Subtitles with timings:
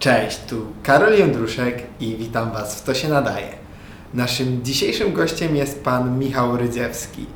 [0.00, 3.48] Cześć, tu Karol Jędruszek i witam Was w To się nadaje.
[4.14, 7.26] Naszym dzisiejszym gościem jest pan Michał Rydziewski,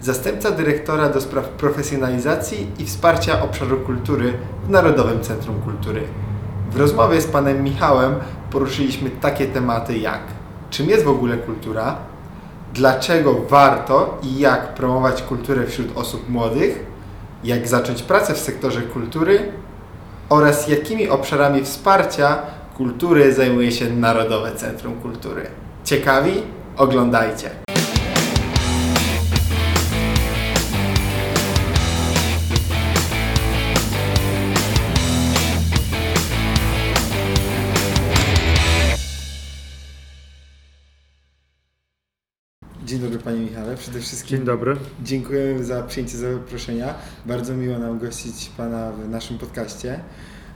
[0.00, 4.32] zastępca dyrektora do spraw profesjonalizacji i wsparcia obszaru kultury
[4.66, 6.02] w Narodowym Centrum Kultury.
[6.70, 8.14] W rozmowie z panem Michałem
[8.50, 10.20] poruszyliśmy takie tematy jak
[10.70, 11.96] czym jest w ogóle kultura,
[12.74, 16.86] dlaczego warto i jak promować kulturę wśród osób młodych,
[17.44, 19.52] jak zacząć pracę w sektorze kultury
[20.28, 22.42] oraz jakimi obszarami wsparcia
[22.76, 25.46] kultury zajmuje się Narodowe Centrum Kultury.
[25.84, 26.42] Ciekawi?
[26.76, 27.63] Oglądajcie.
[43.84, 44.76] Przede wszystkim Dzień dobry.
[45.02, 46.94] Dziękujemy za przyjęcie zaproszenia.
[47.26, 50.00] Bardzo miło nam gościć Pana w naszym podcaście.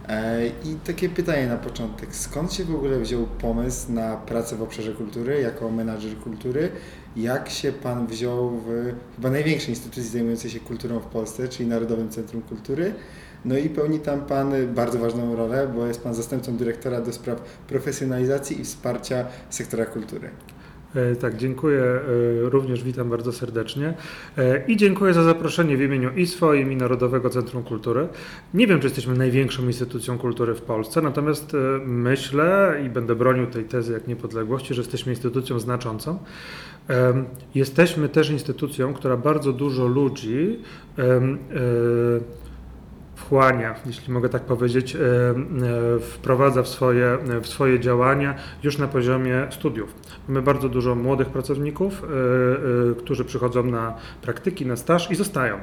[0.08, 2.14] E, I takie pytanie na początek.
[2.14, 6.70] Skąd się w ogóle wziął pomysł na pracę w obszarze kultury jako menadżer kultury?
[7.16, 12.08] Jak się Pan wziął w chyba największej instytucji zajmującej się kulturą w Polsce, czyli Narodowym
[12.08, 12.94] Centrum Kultury?
[13.44, 17.40] No i pełni tam Pan bardzo ważną rolę, bo jest Pan zastępcą dyrektora do spraw
[17.66, 20.30] profesjonalizacji i wsparcia sektora kultury.
[20.94, 21.82] E, Tak, dziękuję.
[21.82, 22.00] e,
[22.50, 23.94] Również witam bardzo serdecznie.
[24.38, 28.08] E, I dziękuję za zaproszenie w imieniu i swoim, i Narodowego Centrum Kultury.
[28.54, 31.52] Nie wiem, czy jesteśmy największą instytucją kultury w Polsce, natomiast
[31.86, 36.18] myślę i będę bronił tej tezy jak niepodległości, że jesteśmy instytucją znaczącą.
[37.54, 40.58] Jesteśmy też instytucją, która bardzo dużo ludzi
[43.28, 44.96] wchłania, jeśli mogę tak powiedzieć,
[46.00, 49.94] wprowadza w swoje, w swoje działania już na poziomie studiów.
[50.28, 52.06] Mamy bardzo dużo młodych pracowników, e,
[52.90, 55.58] e, którzy przychodzą na praktyki, na staż i zostają.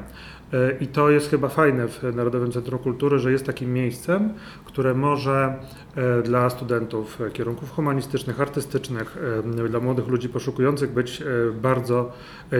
[0.55, 4.33] E, I to jest chyba fajne w Narodowym Centrum Kultury, że jest takim miejscem,
[4.65, 5.55] które może
[5.95, 9.17] e, dla studentów kierunków humanistycznych, artystycznych,
[9.63, 11.23] e, dla młodych ludzi poszukujących być
[11.61, 12.11] bardzo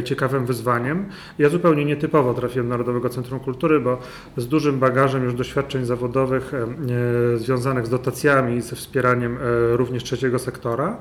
[0.04, 1.06] ciekawym wyzwaniem.
[1.40, 3.98] Ja zupełnie nietypowo trafiłem do Narodowego Centrum Kultury, bo
[4.38, 6.52] z dużym bagażem już doświadczeń zawodowych
[7.36, 9.38] związanych z dotacjami i ze wspieraniem
[9.74, 10.98] również trzeciego sektora.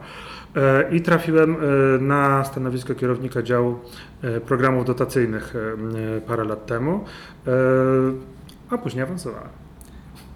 [0.56, 1.58] E, I trafiłem e,
[1.98, 3.78] na stanowisko kierownika działu
[4.22, 5.54] e, programów dotacyjnych
[6.26, 7.04] parę lat temu,
[8.70, 9.48] a później awansowałem.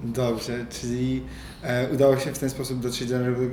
[0.04, 1.22] Dobrze, czyli
[1.94, 3.08] udało się w ten sposób dotrzeć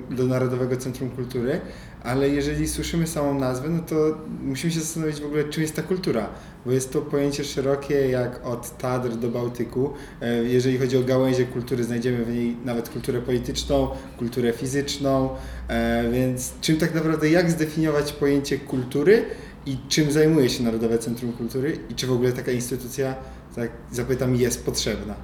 [0.09, 1.61] do Narodowego Centrum Kultury,
[2.05, 3.95] ale jeżeli słyszymy samą nazwę, no to
[4.43, 6.29] musimy się zastanowić w ogóle, czym jest ta kultura,
[6.65, 9.93] bo jest to pojęcie szerokie jak od Tatr do Bałtyku.
[10.21, 15.29] E, jeżeli chodzi o gałęzie kultury, znajdziemy w niej nawet kulturę polityczną, kulturę fizyczną,
[15.67, 19.25] e, więc czym tak naprawdę, jak zdefiniować pojęcie kultury
[19.65, 23.15] i czym zajmuje się Narodowe Centrum Kultury i czy w ogóle taka instytucja,
[23.55, 25.15] tak zapytam, jest potrzebna?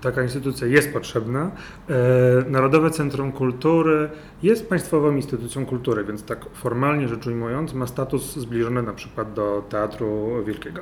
[0.00, 1.50] Taka instytucja jest potrzebna.
[1.90, 4.10] E, Narodowe Centrum Kultury
[4.42, 9.64] jest państwową instytucją kultury, więc tak formalnie rzecz ujmując ma status zbliżony na przykład do
[9.68, 10.80] Teatru Wielkiego.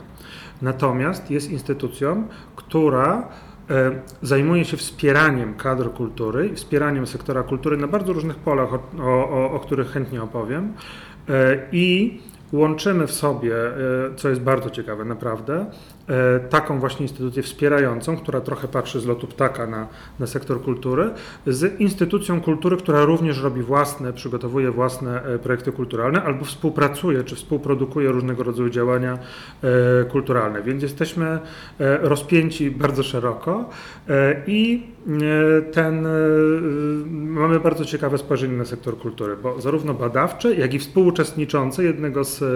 [0.63, 3.29] Natomiast jest instytucją, która
[3.71, 3.91] e,
[4.23, 8.81] zajmuje się wspieraniem kadr kultury i wspieraniem sektora kultury na bardzo różnych polach, o,
[9.31, 10.73] o, o których chętnie opowiem.
[11.29, 12.21] E, I
[12.53, 13.55] łączymy w sobie,
[14.17, 15.67] co jest bardzo ciekawe naprawdę,
[16.51, 19.87] taką właśnie instytucję wspierającą, która trochę patrzy z lotu ptaka na,
[20.19, 21.11] na sektor kultury,
[21.47, 27.37] z instytucją kultury, która również robi własne, przygotowuje własne e, projekty kulturalne albo współpracuje czy
[27.37, 29.19] współprodukuje różnego rodzaju działania
[29.63, 30.63] e, kulturalne.
[30.63, 31.39] Więc jesteśmy e,
[31.99, 33.71] rozpięci bardzo szeroko
[34.09, 36.11] e, i e, ten, e,
[37.11, 42.43] mamy bardzo ciekawe spojrzenie na sektor kultury, bo zarówno badawcze, jak i współuczestniczące jednego z,
[42.43, 42.47] e,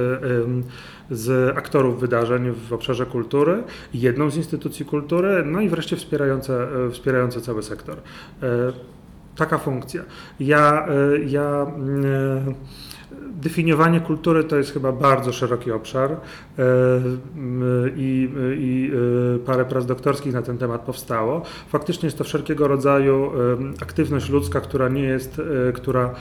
[1.11, 3.63] z aktorów wydarzeń w obszarze kultury,
[3.95, 7.97] jedną z instytucji kultury, no i wreszcie wspierające, e, wspierające cały sektor.
[8.43, 8.47] E,
[9.37, 10.03] Taka funkcja.
[10.41, 11.67] Ja, e, ja
[13.31, 16.17] Definiowanie kultury to jest chyba bardzo szeroki obszar
[17.97, 18.93] i, i
[19.47, 21.43] parę prac doktorskich na ten temat powstało.
[21.69, 23.33] Faktycznie jest to wszelkiego rodzaju
[23.83, 25.41] aktywność ludzka, która nie jest,
[25.75, 26.15] która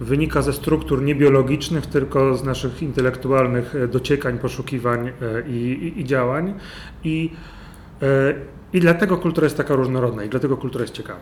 [0.00, 5.12] wynika ze struktur niebiologicznych, tylko z naszych intelektualnych e, dociekań, poszukiwań e,
[5.48, 6.54] i, i, i działań.
[7.04, 7.32] I,
[8.02, 8.34] e,
[8.72, 11.20] I dlatego kultura jest taka różnorodna i dlatego kultura jest ciekawa.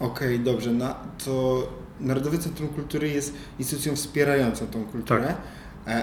[0.00, 0.72] Okej, dobrze.
[0.72, 0.94] No,
[1.24, 1.66] to
[2.00, 5.26] Narodowe Centrum Kultury jest instytucją wspierającą tą kulturę.
[5.26, 5.36] Tak.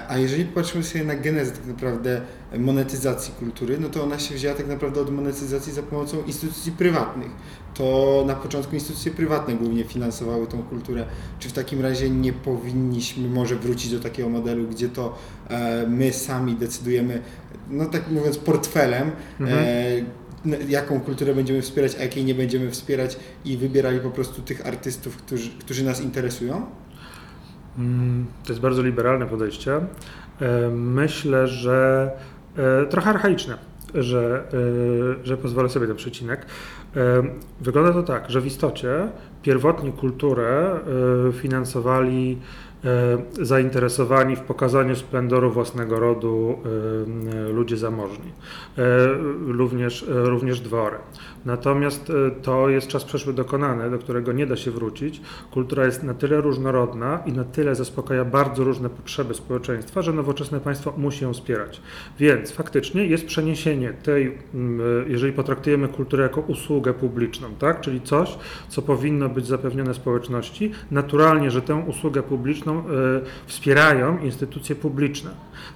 [0.08, 2.20] A jeżeli popatrzymy sobie na genezę tak naprawdę
[2.58, 7.30] monetyzacji kultury, no to ona się wzięła tak naprawdę od monetyzacji za pomocą instytucji prywatnych.
[7.78, 11.04] To na początku instytucje prywatne głównie finansowały tą kulturę.
[11.38, 16.12] Czy w takim razie nie powinniśmy może wrócić do takiego modelu, gdzie to e, my
[16.12, 17.22] sami decydujemy,
[17.70, 19.10] no tak mówiąc, portfelem,
[19.40, 19.58] Mhm.
[19.58, 24.66] e, jaką kulturę będziemy wspierać, a jakiej nie będziemy wspierać i wybierali po prostu tych
[24.66, 26.66] artystów, którzy, którzy nas interesują?
[27.78, 29.72] Mm, To jest bardzo liberalne podejście.
[29.76, 29.82] E,
[30.72, 32.10] Myślę, że
[32.90, 33.58] trochę archaiczne,
[33.94, 34.44] że,
[35.24, 36.46] że pozwolę sobie ten przecinek.
[37.60, 39.08] Wygląda to tak, że w istocie
[39.42, 40.80] pierwotnie kulturę
[41.28, 42.38] e, finansowali
[42.84, 46.58] e, zainteresowani w pokazaniu splendoru własnego rodu
[47.52, 48.32] ludzie zamożni,
[48.78, 48.82] e,
[49.46, 50.96] również, również dwory.
[51.44, 55.20] Natomiast e, to jest czas przeszły dokonany, do którego nie da się wrócić.
[55.50, 60.60] Kultura jest na tyle różnorodna i na tyle zaspokaja bardzo różne potrzeby społeczeństwa, że nowoczesne
[60.60, 61.80] państwo musi ją wspierać.
[62.18, 64.32] Więc faktycznie jest przeniesienie tej, e,
[65.06, 67.80] jeżeli potraktujemy kulturę jako usługę publiczną, tak?
[67.80, 68.38] czyli coś,
[68.68, 72.82] co powinno być zapewnione społeczności, naturalnie, że tę usługę publiczną e,
[73.46, 75.30] wspierają instytucje publiczne.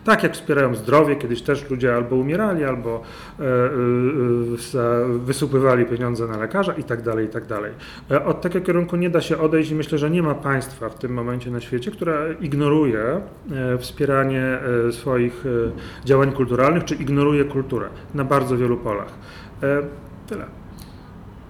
[0.04, 3.02] Tak jak wspierają zdrowie, kiedyś też ludzie albo umierali, albo
[3.40, 3.42] e,
[5.52, 7.72] wysupływali pieniądze na lekarza i tak dalej, i tak dalej.
[8.10, 10.98] E, Od takiego kierunku nie da się odejść i myślę, że nie ma państwa w
[10.98, 14.42] tym momencie na świecie, które ignoruje e, wspieranie
[14.88, 15.44] e, swoich
[16.04, 19.12] działań kulturalnych, czy ignoruje kulturę na bardzo wielu polach.
[20.26, 20.44] Tyle.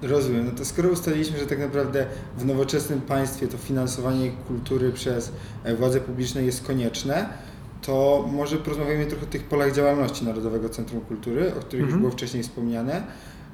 [0.03, 0.45] Rozumiem.
[0.45, 2.07] No to skoro ustaliliśmy, że tak naprawdę
[2.39, 5.33] w nowoczesnym państwie to finansowanie kultury przez
[5.79, 7.29] władze publiczne jest konieczne,
[7.83, 12.01] to może porozmawiamy trochę o tych polach działalności Narodowego Centrum Kultury, o których już Mhm.
[12.01, 13.03] było wcześniej wspomniane.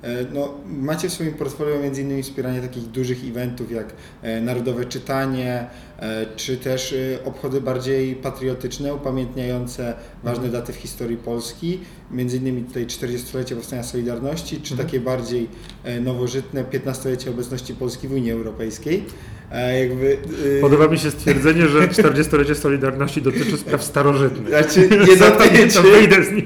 [0.03, 2.23] E, No, macie w swoim portfolio m.in.
[2.23, 3.87] wspieranie takich dużych eventów jak
[4.23, 5.67] e, Narodowe Czytanie,
[5.99, 11.81] e, czy też obchody bardziej patriotyczne, upamiętniające ważne daty w historii Polski,
[12.13, 12.65] m.in.
[12.67, 14.89] tutaj 40-lecie powstania Solidarności, czy Mhm.
[14.89, 15.49] takie bardziej
[16.01, 19.05] nowożytne 15-lecie obecności Polski w Unii Europejskiej.
[19.81, 20.19] Jakby,
[20.59, 24.49] e, Podoba mi się stwierdzenie, że 40-lecie Solidarności dotyczy spraw starożytnych.
[24.49, 26.45] Znaczy, nie dotyczy, wyjdę z nich.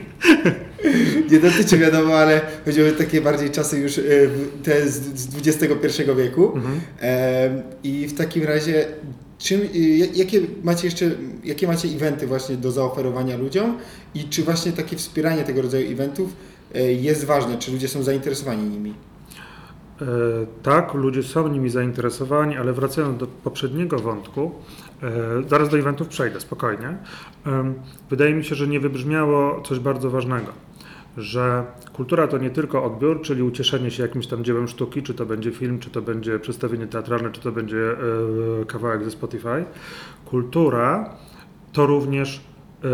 [1.31, 4.03] Nie dotyczy wiadomo, ale chodzi o takie bardziej czasy już e,
[4.63, 5.01] te z,
[5.47, 6.53] XXI wieku.
[6.57, 6.81] Mhm.
[7.03, 8.85] E, I w takim razie,
[9.39, 11.11] czym, ja- jakie macie jeszcze,
[11.45, 13.79] jakie macie eventy właśnie do zaoferowania ludziom
[14.15, 16.31] i czy właśnie takie wspieranie tego rodzaju eventów
[16.75, 18.95] e, jest ważne, czy ludzie są zainteresowani nimi?
[20.03, 20.05] E,
[20.63, 24.51] Tak, ludzie są nimi zainteresowani, ale wracając do poprzedniego wątku,
[25.03, 25.11] e,
[25.49, 26.97] zaraz do eventów przejdę spokojnie.
[28.11, 30.53] Wydaje mi się, że nie wybrzmiało coś bardzo ważnego,
[31.17, 35.27] że kultura to nie tylko odbiór, czyli ucieszenie się jakimś tam dziełem sztuki, czy to
[35.27, 37.97] będzie film, czy to będzie przedstawienie teatralne, czy to będzie e,
[38.67, 39.65] kawałek ze Spotify.
[40.25, 41.17] Kultura
[41.73, 42.41] to również
[42.85, 42.89] e,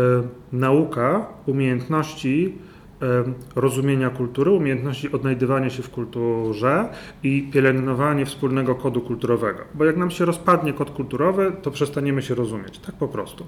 [0.51, 2.55] nauka umiejętności
[3.01, 6.89] em, rozumienia kultury, umiejętności odnajdywania się w kulturze
[7.23, 9.59] i pielęgnowanie wspólnego kodu kulturowego.
[9.73, 12.79] Bo jak nam się rozpadnie kod kulturowy, to przestaniemy się rozumieć.
[12.79, 13.45] Tak po prostu.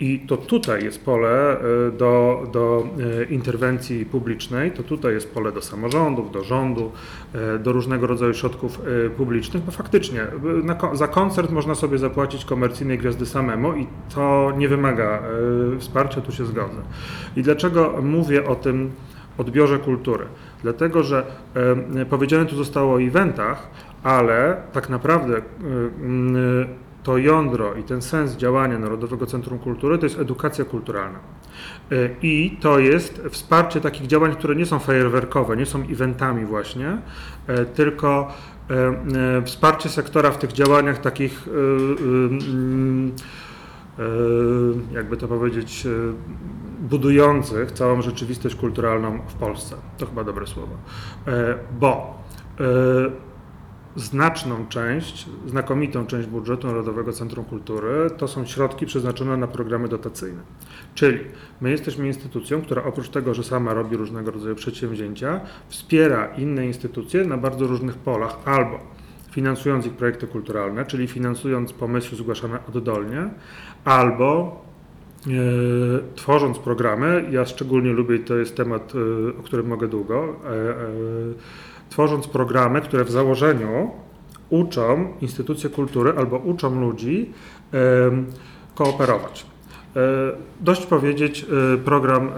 [0.00, 2.88] I to tutaj jest pole e, do, do
[3.20, 6.92] e, interwencji publicznej, to tutaj jest pole do samorządów, do rządu,
[7.34, 8.80] e, do różnego rodzaju środków
[9.16, 10.26] publicznych, bo faktycznie
[10.64, 15.22] na, za koncert można sobie zapłacić komercyjnej gwiazdy samemu i to nie wymaga
[15.78, 16.82] wsparcia, tu się zgodzę.
[17.36, 18.90] I dlaczego mówię o tym
[19.38, 20.24] odbiorze kultury?
[20.62, 21.26] Dlatego, że
[22.10, 23.70] powiedziane tu zostało o eventach,
[24.02, 25.42] ale tak naprawdę
[27.06, 31.18] to jądro i ten sens działania Narodowego Centrum Kultury to jest edukacja kulturalna.
[31.92, 36.98] E, I to jest wsparcie takich działań, które nie są fajerwerkowe, nie są eventami właśnie,
[37.46, 38.32] e, tylko
[38.70, 41.48] e, wsparcie sektora w tych działaniach takich,
[44.92, 45.86] jakby to powiedzieć,
[46.80, 49.76] budujących całą rzeczywistość kulturalną w Polsce.
[49.98, 50.76] To chyba dobre słowo.
[51.80, 52.18] Bo
[53.96, 60.40] znaczną część, znakomitą część budżetu Narodowego Centrum Kultury to są środki przeznaczone na programy dotacyjne.
[60.94, 61.18] Czyli
[61.60, 67.24] my jesteśmy instytucją, która oprócz tego, że sama robi różnego rodzaju przedsięwzięcia, wspiera inne instytucje
[67.24, 68.78] na bardzo różnych polach albo
[69.30, 73.28] finansując ich projekty kulturalne, czyli finansując pomysły zgłaszane oddolnie,
[73.84, 74.60] albo
[75.26, 75.30] e,
[76.14, 80.74] tworząc programy, ja szczególnie lubię, to jest temat, e, o którym mogę długo, e,
[81.90, 83.90] tworząc programy, które w założeniu
[84.50, 87.32] uczą instytucje kultury albo uczą ludzi
[88.74, 89.46] kooperować.
[89.96, 90.00] E,
[90.60, 92.28] Dość powiedzieć e, program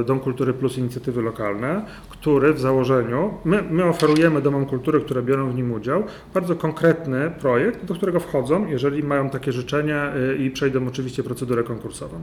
[0.00, 5.22] e, Dom Kultury Plus Inicjatywy Lokalne, który w założeniu, my, my oferujemy domom kultury, które
[5.22, 10.50] biorą w nim udział, bardzo konkretny projekt, do którego wchodzą, jeżeli mają takie życzenia i
[10.50, 12.16] przejdą oczywiście procedurę konkursową.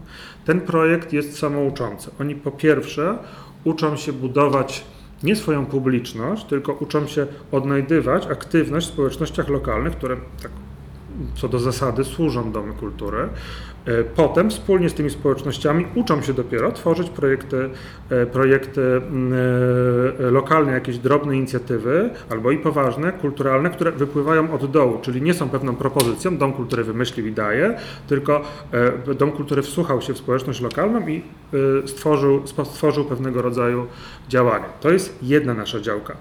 [0.46, 2.12] Ten projekt jest samouczący.
[2.20, 3.17] Oni po pierwsze
[3.63, 4.86] uczą się budować
[5.24, 10.51] nie swoją publiczność, tylko uczą się odnajdywać aktywność w społecznościach lokalnych, które tak
[11.36, 13.29] co do zasady służą domy kultury.
[13.86, 17.69] E, Potem wspólnie z tymi społecznościami uczą się dopiero tworzyć projekty,
[18.10, 19.33] e, projekty mm,
[20.19, 25.33] e, lokalne, jakieś drobne inicjatywy, albo i poważne, kulturalne, które wypływają od dołu, czyli nie
[25.33, 28.41] są pewną propozycją, Dom Kultury wymyślił i daje, tylko
[29.19, 31.24] Dom Kultury wsłuchał się w społeczność lokalną i
[31.86, 33.88] stworzył, stworzył pewnego rodzaju
[34.29, 34.65] działania.
[34.81, 36.15] To jest jedna nasza działka.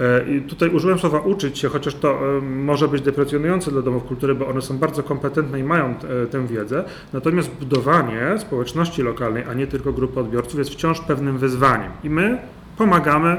[0.00, 4.04] E, I tutaj użyłem słowa uczyć się, chociaż to e, może być deprecjonujące dla domów
[4.04, 6.84] kultury, bo one są bardzo kompetentne i mają e, tę wiedzę.
[7.12, 11.92] Natomiast budowanie społeczności lokalnej, a nie tylko grupy odbiorców, jest wciąż pewnym wyzwaniem.
[12.04, 12.38] I my
[12.78, 13.36] pomagamy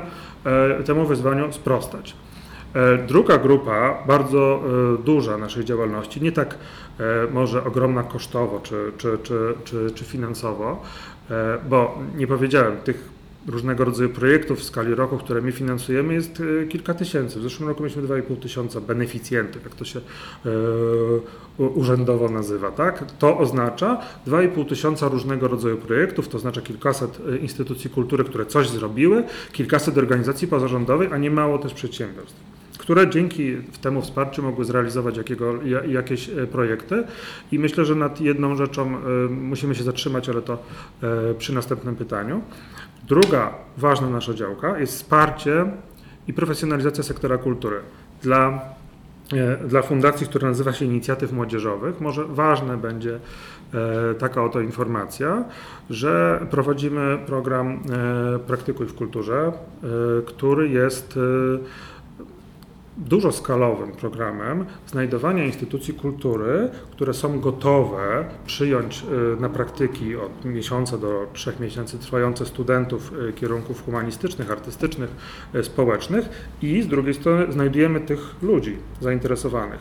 [0.85, 2.15] temu wyzwaniu sprostać.
[3.07, 4.63] Druga grupa, bardzo
[5.05, 6.57] duża naszej działalności, nie tak
[7.31, 10.81] może ogromna kosztowo czy, czy, czy, czy, czy finansowo,
[11.69, 13.09] bo nie powiedziałem, tych
[13.49, 17.39] różnego rodzaju projektów w skali roku, które my finansujemy, jest e, kilka tysięcy.
[17.39, 19.99] W zeszłym roku mieliśmy 2,5 tysiąca beneficjentów, jak to się
[21.59, 22.71] e, urzędowo nazywa.
[22.71, 23.11] Tak?
[23.19, 28.69] To oznacza 2,5 tysiąca różnego rodzaju projektów, to oznacza kilkaset e, instytucji kultury, które coś
[28.69, 32.35] zrobiły, kilkaset organizacji pozarządowych, a nie mało też przedsiębiorstw
[32.77, 37.03] które dzięki temu wsparciu mogły zrealizować jakiego, ja- jakieś projekty.
[37.51, 38.97] I myślę, że nad jedną rzeczą
[39.29, 40.63] musimy się zatrzymać, ale to
[41.37, 42.41] przy następnym pytaniu.
[43.09, 45.65] Druga ważna nasza działka jest wsparcie
[46.27, 47.79] i profesjonalizacja sektora kultury.
[48.21, 48.61] Dla,
[49.33, 53.19] e, dla fundacji, która nazywa się Inicjatyw Młodzieżowych, może ważne będzie
[53.73, 55.43] e, taka oto informacja,
[55.89, 57.67] że prowadzimy program
[58.35, 59.51] e, Praktykuj w Kulturze,
[60.25, 61.19] który jest
[62.99, 69.03] dużo skalowym programem znajdowania instytucji kultury, które są gotowe przyjąć
[69.37, 75.09] y, na praktyki od miesiąca do trzech miesięcy trwające studentów y, kierunków humanistycznych, artystycznych,
[75.55, 76.29] y, społecznych
[76.61, 79.79] i z drugiej strony znajdujemy tych ludzi zainteresowanych.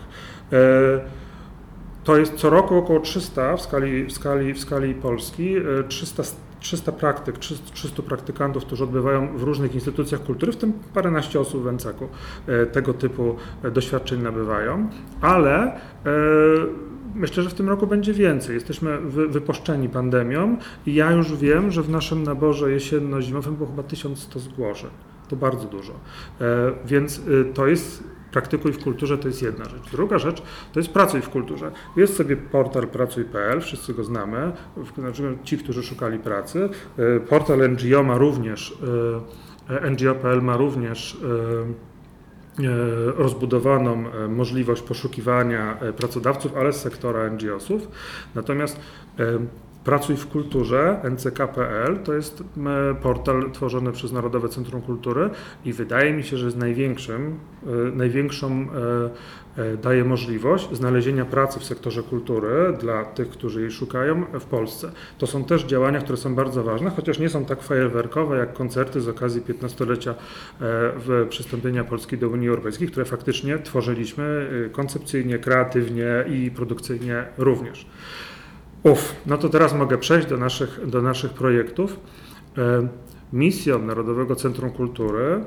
[2.04, 6.22] To jest co roku około 300 w skali, w skali, w skali Polski, e, 300,
[6.60, 11.62] 300 praktyk, 300 300 praktykantów, którzy odbywają w różnych instytucjach kultury, w tym paręnaście osób
[11.62, 12.08] w NCK-u
[12.46, 14.88] e, tego typu e, doświadczeń nabywają,
[15.20, 15.80] ale e,
[17.14, 18.54] myślę, że w tym roku będzie więcej.
[18.54, 23.82] Jesteśmy wy, wypuszczeni pandemią i ja już wiem, że w naszym naborze jesienno-zimowym było chyba
[23.82, 24.90] 1100 zgłoszeń.
[25.28, 25.92] To bardzo dużo.
[26.84, 29.90] Więc y, to jest Praktykuj w kulturze to jest jedna rzecz.
[29.92, 30.42] Druga rzecz
[30.72, 31.70] to jest pracuj w kulturze.
[31.96, 36.68] Jest sobie portal pracuj.pl, wszyscy go znamy, w- znaczy ci, którzy szukali pracy.
[36.98, 38.78] E, Portal NGO ma również,
[39.70, 42.68] e, NGO.pl ma również e,
[43.16, 47.88] rozbudowaną możliwość poszukiwania pracodawców, ale z sektora NGO-sów.
[48.34, 48.80] Natomiast
[49.84, 55.30] Pracuj w kulturze, nck.pl, to jest e, portal tworzony przez Narodowe Centrum Kultury
[55.64, 58.66] i wydaje mi się, że jest największym, e, największą
[59.56, 64.92] e, daje możliwość znalezienia pracy w sektorze kultury dla tych, którzy jej szukają w Polsce.
[65.18, 69.00] To są też działania, które są bardzo ważne, chociaż nie są tak fajerwerkowe jak koncerty
[69.00, 70.14] z okazji 15-lecia e,
[70.96, 77.86] w przystąpienia Polski do Unii Europejskiej, które faktycznie tworzyliśmy koncepcyjnie, kreatywnie i produkcyjnie również.
[78.82, 82.00] Uf, no to teraz mogę przejść do naszych, do naszych projektów.
[82.58, 82.88] E,
[83.32, 85.44] Misją Narodowego Centrum Kultury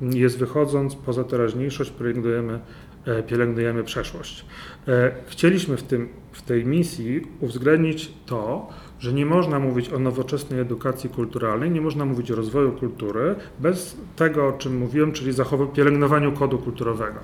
[0.00, 2.60] jest wychodząc poza teraźniejszość, pielęgnujemy,
[3.06, 4.44] e, pielęgnujemy przeszłość.
[4.88, 10.60] E, Chcieliśmy w, tym, w tej misji uwzględnić to, że nie można mówić o nowoczesnej
[10.60, 15.72] edukacji kulturalnej, nie można mówić o rozwoju kultury bez tego, o czym mówiłem, czyli zachow-
[15.72, 17.18] pielęgnowaniu kodu kulturowego.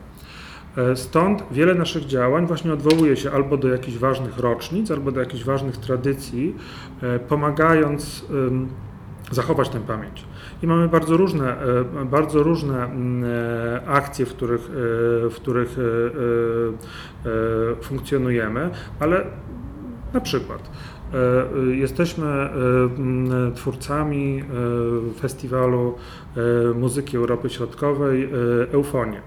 [0.77, 5.21] E, Stąd wiele naszych działań właśnie odwołuje się albo do jakichś ważnych rocznic, albo do
[5.21, 6.57] jakichś ważnych tradycji,
[7.03, 8.27] e, pomagając
[9.31, 10.25] zachować tę pamięć.
[10.63, 13.25] I mamy bardzo różne, e, bardzo różne mm,
[13.87, 14.69] akcje, w których,
[15.31, 15.77] w których
[17.83, 19.25] funkcjonujemy, ale
[20.15, 20.71] na przykład
[21.73, 24.45] jesteśmy mm, twórcami
[25.21, 25.95] festiwalu
[26.75, 28.31] muzyki Europy Środkowej
[28.73, 29.21] Eufonie.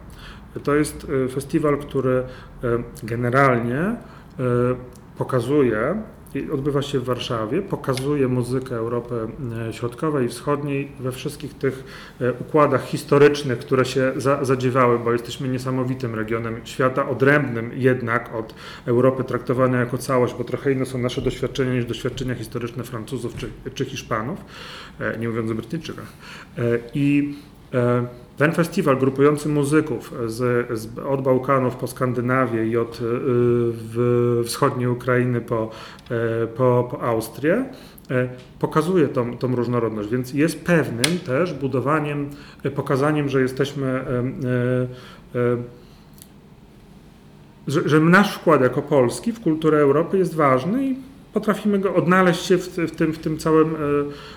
[0.64, 2.24] To jest e, festiwal, który e,
[3.04, 3.96] generalnie e,
[5.18, 6.04] pokazuje,
[6.54, 9.28] odbywa się w Warszawie, pokazuje muzykę Europy
[9.72, 11.84] Środkowej i Wschodniej we wszystkich tych
[12.40, 18.56] układach historycznych, które się za, zadziewały, bo jesteśmy niesamowitym regionem świata, odrębnym jednak od
[18.86, 23.50] Europy, traktowane jako całość, bo trochę inne są nasze doświadczenia niż doświadczenia historyczne Francuzów czy,
[23.74, 24.40] czy Hiszpanów,
[25.20, 26.14] nie mówiąc o Brytyjczykach.
[26.94, 27.36] I
[28.38, 34.88] ten festiwal grupujący muzyków z, z, od Bałkanów po Skandynawię i od y, w, wschodniej
[34.88, 35.70] Ukrainy po,
[36.10, 37.66] e, po, po Austrię
[38.12, 42.30] e, pokazuje tą, tą różnorodność, więc jest pewnym też budowaniem,
[42.64, 44.00] e, pokazaniem, że jesteśmy e,
[45.36, 45.58] e, e,
[47.68, 50.96] że, że nasz wkład jako Polski w kulturę Europy jest ważny i
[51.34, 53.78] potrafimy go odnaleźć się w, w, tym, w, tym całym, e,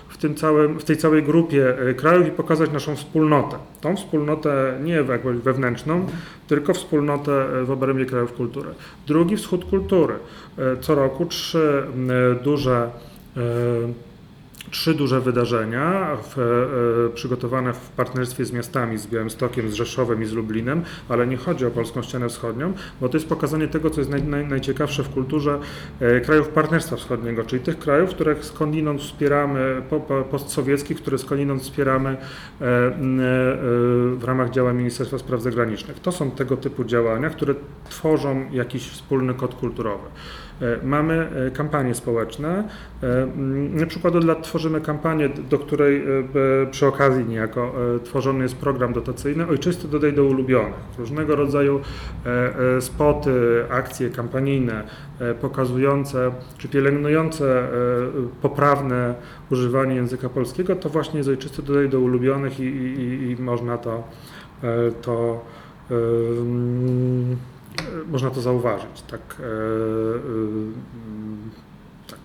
[0.09, 3.57] w, tym całym, w tej całej grupie e, krajów i pokazać naszą wspólnotę.
[3.81, 5.03] Tą wspólnotę nie
[5.43, 6.05] wewnętrzną,
[6.47, 8.69] tylko wspólnotę e, w obrębie krajów kultury.
[9.07, 10.13] Drugi wschód kultury.
[10.81, 11.83] Co roku trzy
[12.43, 12.89] duże
[14.71, 20.25] trzy duże wydarzenia w, e, przygotowane w partnerstwie z miastami, z Białymstokiem, z Rzeszowem i
[20.25, 24.01] z Lublinem, ale nie chodzi o Polską Ścianę Wschodnią, bo to jest pokazanie tego, co
[24.01, 25.59] jest naj, naj, najciekawsze w kulturze
[25.99, 31.61] e, krajów Partnerstwa Wschodniego, czyli tych krajów, które skądinąd wspieramy, po, po, postsowieckich, które skądinąd
[31.61, 32.17] wspieramy e, e,
[34.15, 35.99] w ramach działań Ministerstwa Spraw Zagranicznych.
[35.99, 37.55] To są tego typu działania, które
[37.89, 40.07] tworzą jakiś wspólny kod kulturowy.
[40.61, 42.63] E, Mamy e, kampanie społeczne.
[43.03, 46.03] E, m, Na przykład od lat tworzymy kampanię, do której
[46.71, 47.73] przy okazji niejako
[48.03, 50.73] tworzony jest program dotacyjny Ojczysty dodaj do ulubionych.
[50.99, 51.79] Różnego rodzaju
[52.79, 53.31] spoty,
[53.69, 54.83] akcje kampanijne
[55.41, 57.67] pokazujące czy pielęgnujące
[58.41, 59.15] poprawne
[59.51, 64.03] używanie języka polskiego, to właśnie jest Ojczysty dodaj do ulubionych i, i, i- można to,
[65.01, 65.45] to
[65.91, 65.95] e,
[68.07, 69.01] można to zauważyć.
[69.11, 69.47] Tak, e, e,
[72.09, 72.19] tak.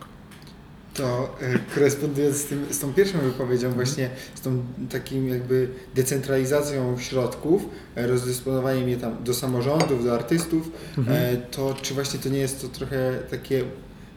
[0.94, 3.74] To e, korespondując z, tym, z tą pierwszą wypowiedzią, Mhm.
[3.86, 7.62] właśnie z tą takim jakby decentralizacją środków,
[7.96, 11.16] e, rozdysponowaniem je tam do samorządów, do artystów, Mhm.
[11.34, 13.64] e, to czy właśnie to nie jest to trochę takie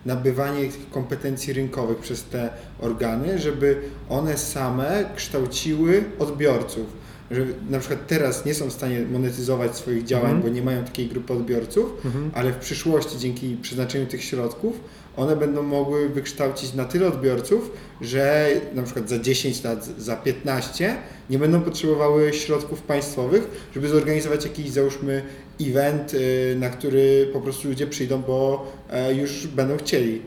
[0.06, 2.50] nabywanie kompetencji rynkowych przez te
[2.80, 7.05] organy, żeby one same kształciły odbiorców?
[7.32, 10.41] Że na przykład teraz nie są w stanie monetyzować swoich działań, Mhm.
[10.41, 12.32] bo nie mają takiej grupy odbiorców, Mhm.
[12.34, 14.79] ale w przyszłości dzięki przeznaczeniu tych środków
[15.17, 20.96] one będą mogły wykształcić na tyle odbiorców, że na przykład za 10 lat, za 15
[21.29, 25.22] nie będą potrzebowały środków państwowych, żeby zorganizować jakiś załóżmy
[25.62, 30.22] event, y, na który po prostu ludzie przyjdą, bo e, już będą chcieli.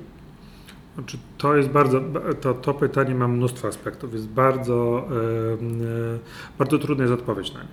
[0.99, 2.01] Znaczy, to jest bardzo,
[2.41, 6.19] to, to pytanie ma mnóstwo aspektów, jest bardzo, e,
[6.59, 7.69] bardzo trudno jest odpowiedź na nie.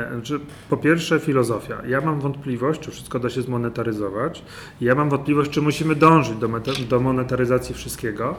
[0.00, 1.82] E, Znaczy, po pierwsze filozofia.
[1.86, 4.44] Ja mam wątpliwość, czy wszystko da się zmonetaryzować.
[4.80, 6.48] Ja mam wątpliwość, czy musimy dążyć do,
[6.88, 8.34] do monetaryzacji wszystkiego,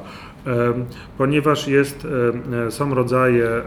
[1.17, 2.08] ponieważ jest,
[2.67, 3.62] e, są rodzaje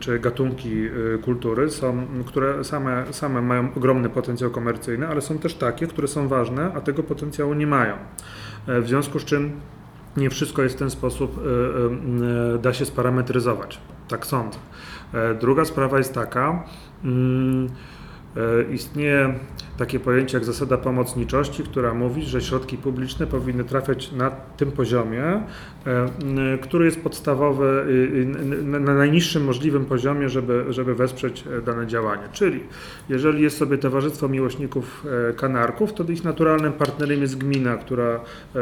[0.00, 0.88] czy gatunki
[1.24, 6.28] kultury, są, które same, same mają ogromny potencjał komercyjny, ale są też takie, które są
[6.28, 7.96] ważne, a tego potencjału nie mają.
[8.68, 9.60] E, W związku z czym
[10.16, 13.78] nie wszystko jest w ten sposób, e, e, da się sparametryzować.
[14.08, 14.58] Tak sądzę.
[15.40, 16.64] Druga sprawa jest taka,
[17.04, 17.68] mm,
[18.72, 19.34] istnieje
[19.78, 25.24] takie pojęcie jak zasada pomocniczości, która mówi, że środki publiczne powinny trafiać na tym poziomie,
[25.24, 27.86] e, który jest podstawowy,
[28.62, 32.22] na najniższym możliwym poziomie, żeby, żeby wesprzeć e, dane działanie.
[32.32, 32.60] Czyli
[33.08, 38.20] jeżeli jest sobie Towarzystwo Miłośników e, Kanarków, to ich naturalnym partnerem jest gmina, która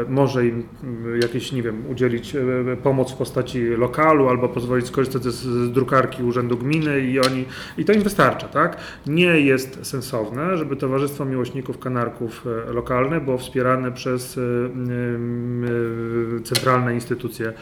[0.09, 2.35] może im m, jakieś, nie wiem, udzielić
[2.83, 7.45] pomoc w postaci lokalu albo pozwolić skorzystać z, z drukarki Urzędu Gminy i oni,
[7.77, 8.77] i to im wystarcza, tak?
[9.07, 16.93] Nie jest sensowne, żeby Towarzystwo Miłośników Kanarków e, lokalne było wspierane przez e, e, centralne
[16.93, 17.53] instytucje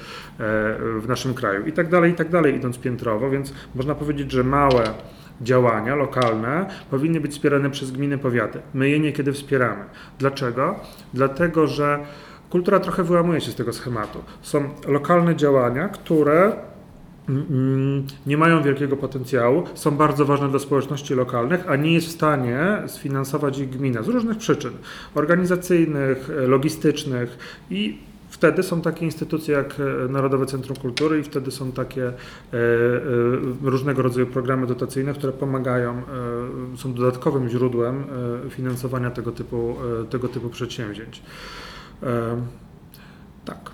[1.00, 4.44] w naszym kraju i tak dalej, i tak dalej, idąc piętrowo, więc można powiedzieć, że
[4.44, 4.84] małe
[5.42, 8.60] działania lokalne powinny być wspierane przez gminy, powiaty.
[8.74, 9.84] My je niekiedy wspieramy.
[10.20, 10.80] Dlaczego?
[11.14, 12.00] Dlatego, że
[12.50, 14.24] kultura trochę wyłamuje się z tego schematu.
[14.42, 16.52] Są lokalne działania, które
[18.26, 22.84] nie mają wielkiego potencjału, są bardzo ważne dla społeczności lokalnych, a nie jest w stanie
[22.88, 24.72] sfinansować ich gmina z różnych przyczyn
[25.16, 27.38] organizacyjnych, e, logistycznych
[27.70, 32.14] i Wtedy są takie instytucje jak e, Narodowe Centrum Kultury i wtedy są takie e,
[33.62, 36.02] różnego rodzaju programy dotacyjne, które pomagają,
[36.78, 38.04] są dodatkowym źródłem
[38.50, 39.76] finansowania tego typu,
[40.10, 41.22] tego typu przedsięwzięć.
[43.46, 43.72] Tak.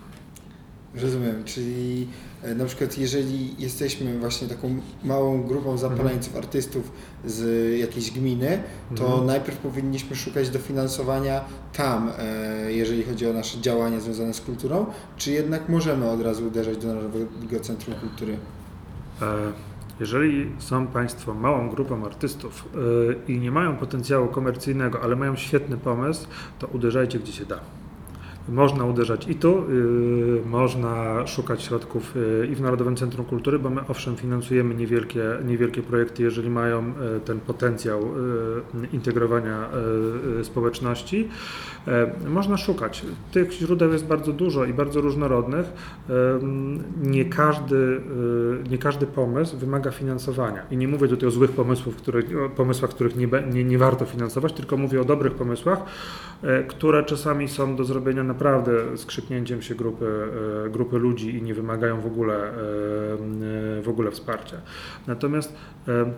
[1.01, 2.07] Rozumiem, czyli
[2.55, 6.91] na przykład jeżeli jesteśmy właśnie taką małą grupą zapaleńców, artystów
[7.25, 7.39] z
[7.79, 8.63] jakiejś gminy,
[8.95, 9.25] to Mhm.
[9.25, 11.41] najpierw powinniśmy szukać dofinansowania
[11.77, 14.86] tam, e, jeżeli chodzi o nasze działania związane z kulturą,
[15.17, 18.38] czy jednak możemy od razu uderzać do Narodowego Centrum Kultury?
[19.21, 19.25] E,
[19.99, 22.65] Jeżeli są Państwo małą grupą artystów
[23.27, 26.27] e, i nie mają potencjału komercyjnego, ale mają świetny pomysł,
[26.60, 27.60] to uderzajcie gdzie się da.
[28.49, 33.69] Można uderzać i tu, y, można szukać środków y, i w Narodowym Centrum Kultury, bo
[33.69, 38.01] my owszem finansujemy niewielkie, niewielkie projekty, jeżeli mają y, ten potencjał
[38.93, 39.69] integrowania
[40.43, 41.29] społeczności.
[41.88, 43.06] E, Można szukać.
[43.32, 45.65] Tych źródeł jest bardzo dużo i bardzo różnorodnych.
[46.10, 50.62] Em, Nie każdy, y, nie każdy pomysł wymaga finansowania.
[50.71, 54.06] I nie mówię tutaj o złych pomysłów, które, o pomysłach, których nie, nie, nie warto
[54.06, 55.80] finansować, tylko mówię o dobrych pomysłach,
[56.43, 60.06] e, które czasami są do zrobienia naprawdę skrzyknięciem się grupy,
[60.65, 62.48] e, grupy ludzi i nie wymagają w ogóle, e,
[63.78, 64.58] e, w ogóle wsparcia.
[65.08, 65.56] Natomiast
[65.88, 66.12] e,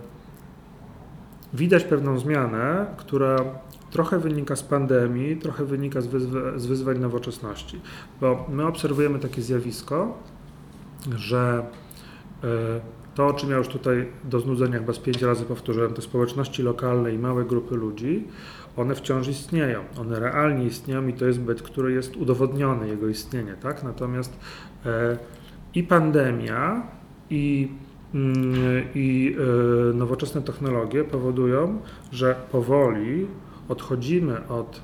[1.54, 3.38] widać pewną zmianę, która
[3.98, 7.82] trochę wynika z pandemii, trochę wynika z, wyzwa- z wyzwań nowoczesności,
[8.22, 10.18] bo my obserwujemy takie zjawisko,
[11.16, 11.66] że
[12.44, 12.48] e,
[13.16, 16.64] to, o czym ja już tutaj do znudzenia chyba z pięć razy powtórzyłem, te społeczności
[16.64, 18.28] lokalne i małe grupy ludzi,
[18.76, 23.56] one wciąż istnieją, one realnie istnieją i to jest byt, który jest udowodniony, jego istnienie,
[23.62, 23.84] tak?
[23.84, 24.40] Natomiast
[24.86, 25.18] e,
[25.76, 26.88] i pandemia,
[27.30, 27.72] i,
[28.14, 28.56] mm,
[28.96, 29.36] i
[29.90, 31.80] e, nowoczesne technologie powodują,
[32.12, 33.28] że powoli
[33.70, 34.82] odchodzimy od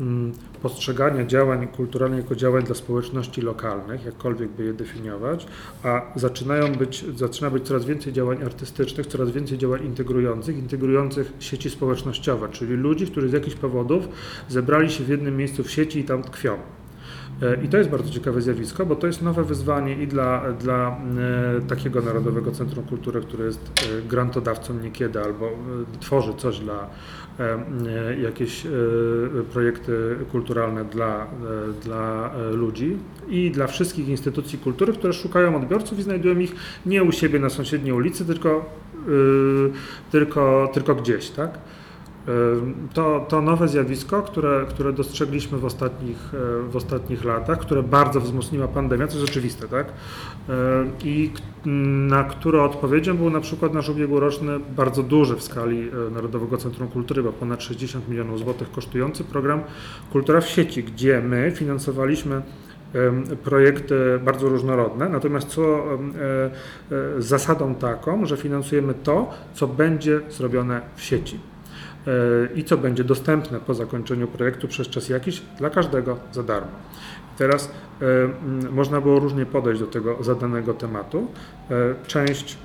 [0.00, 5.46] mm, postrzegania działań kulturalnych jako działań dla społeczności lokalnych, jakkolwiek by je definiować,
[5.82, 11.70] a zaczynają być, zaczyna być coraz więcej działań artystycznych, coraz więcej działań integrujących, integrujących sieci
[11.70, 14.08] społecznościowe, czyli ludzi, którzy z jakichś powodów
[14.48, 16.58] zebrali się w jednym miejscu w sieci i tam tkwią.
[17.64, 21.60] I to jest bardzo ciekawe zjawisko, bo to jest nowe wyzwanie i dla, dla e,
[21.60, 25.52] takiego Narodowego Centrum Kultury, które jest e, grantodawcą niekiedy albo e,
[26.00, 26.86] tworzy coś dla
[28.22, 28.66] jakieś
[29.52, 31.26] projekty kulturalne dla,
[31.84, 32.96] dla ludzi
[33.28, 36.54] i dla wszystkich instytucji kultury, które szukają odbiorców i znajdują ich
[36.86, 38.64] nie u siebie na sąsiedniej ulicy, tylko,
[40.10, 41.58] tylko, tylko gdzieś, tak?
[42.94, 48.20] To, to nowe zjawisko, które, które dostrzegliśmy w ostatnich, e, w ostatnich latach, które bardzo
[48.20, 49.86] wzmocniła pandemia, to jest oczywiste, tak?
[50.48, 50.52] E,
[51.04, 51.30] I
[52.08, 56.88] na które odpowiedzią był na przykład nasz ubiegłoroczny, bardzo duży w skali e, Narodowego Centrum
[56.88, 59.60] Kultury, bo ponad 60 milionów złotych kosztujący program
[60.12, 62.42] Kultura w sieci, gdzie my finansowaliśmy
[63.44, 65.84] projekty bardzo różnorodne, natomiast co
[67.18, 71.53] zasadą taką, że finansujemy to, co będzie zrobione w sieci
[72.54, 76.70] i co będzie dostępne po zakończeniu projektu przez czas jakiś dla każdego za darmo.
[77.38, 77.70] Teraz
[78.02, 81.26] e, można było różnie podejść do tego zadanego tematu.
[81.70, 81.74] E,
[82.06, 82.58] Część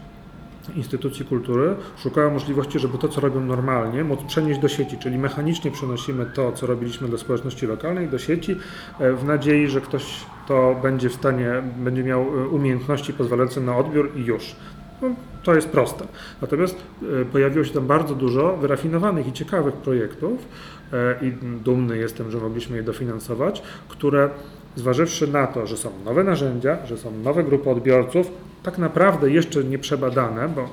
[0.76, 5.72] instytucji kultury szukała możliwości, żeby to, co robią normalnie, móc przenieść do sieci, czyli mechanicznie
[5.72, 8.56] przenosimy to, co robiliśmy dla społeczności lokalnej, do sieci,
[9.00, 14.12] e, w nadziei, że ktoś to będzie w stanie, będzie miał umiejętności pozwalające na odbiór
[14.16, 14.56] i już.
[15.02, 15.10] No,
[15.44, 16.06] to jest proste.
[16.42, 16.76] Natomiast
[17.22, 20.48] e, pojawiło się tam bardzo dużo wyrafinowanych i ciekawych projektów
[20.94, 21.32] e, i
[21.64, 24.30] dumny jestem, że mogliśmy je dofinansować, które
[24.76, 28.32] zważywszy na to, że są nowe narzędzia, że są nowe grupy odbiorców,
[28.64, 30.70] tak naprawdę jeszcze nie przebadane, bo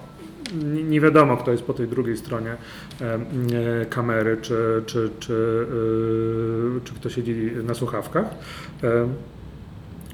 [0.88, 2.57] nie- wiadomo, kto jest po tej drugiej stronie
[3.90, 5.66] kamery, czy, czy, czy,
[6.76, 8.24] e, czy kto siedzi na słuchawkach.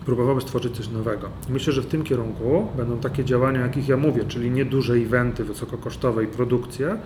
[0.07, 1.29] Próbowały stworzyć coś nowego.
[1.49, 5.45] Myślę, że w tym kierunku będą takie działania, jakich ja mówię, czyli nie duże eventy
[5.45, 6.97] wysokokosztowe i produkcje,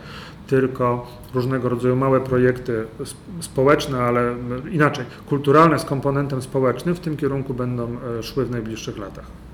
[0.46, 4.34] tylko różnego rodzaju małe projekty sp- społeczne, ale
[4.70, 6.94] inaczej, kulturalne z komponentem społecznym.
[6.94, 9.45] W tym kierunku będą e, szły w najbliższych latach.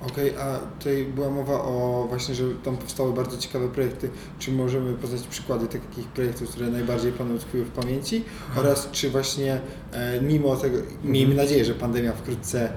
[0.00, 4.10] Okej, a tutaj była mowa o właśnie, że tam powstały bardzo ciekawe projekty.
[4.38, 8.24] Czy możemy poznać przykłady takich projektów, które najbardziej Panu utkwiły w pamięci?
[8.56, 9.60] Oraz czy właśnie
[9.92, 12.68] e, mimo tego, miejmy nadzieję, że pandemia wkrótce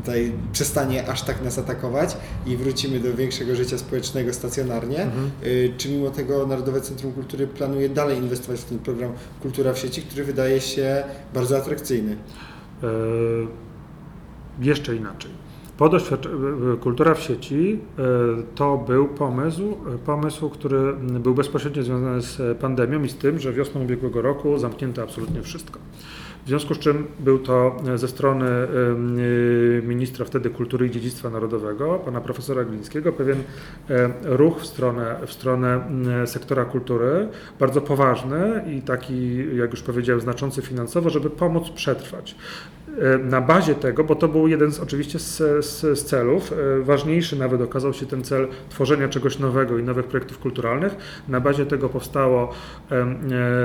[0.00, 5.30] tutaj przestanie aż tak nas atakować i wrócimy do większego życia społecznego stacjonarnie, Mhm.
[5.44, 9.78] y, czy mimo tego Narodowe Centrum Kultury planuje dalej inwestować w ten program Kultura w
[9.78, 11.04] sieci, który wydaje się
[11.34, 12.16] bardzo atrakcyjny?
[12.82, 12.86] E,
[14.60, 15.30] jeszcze inaczej.
[15.78, 15.90] Po
[16.80, 18.02] kultura w sieci e,
[18.54, 23.52] to był pomysł, e, pomysł, który był bezpośrednio związany z pandemią i z tym, że
[23.52, 25.78] wiosną ubiegłego roku zamknięto absolutnie wszystko.
[26.44, 28.46] W związku z czym był to ze strony
[29.82, 33.38] ministra wtedy kultury i dziedzictwa narodowego, pana profesora Glińskiego, pewien
[33.90, 35.80] e, ruch w stronę, w stronę
[36.26, 37.28] sektora kultury,
[37.60, 42.36] bardzo poważny i taki, jak już powiedziałem, znaczący finansowo, żeby pomóc przetrwać.
[42.98, 46.82] E, Na bazie tego, bo to był jeden z oczywiście z, z, z celów, e,
[46.82, 50.96] ważniejszy nawet okazał się ten cel tworzenia czegoś nowego i nowych projektów kulturalnych.
[51.28, 52.52] Na bazie tego powstało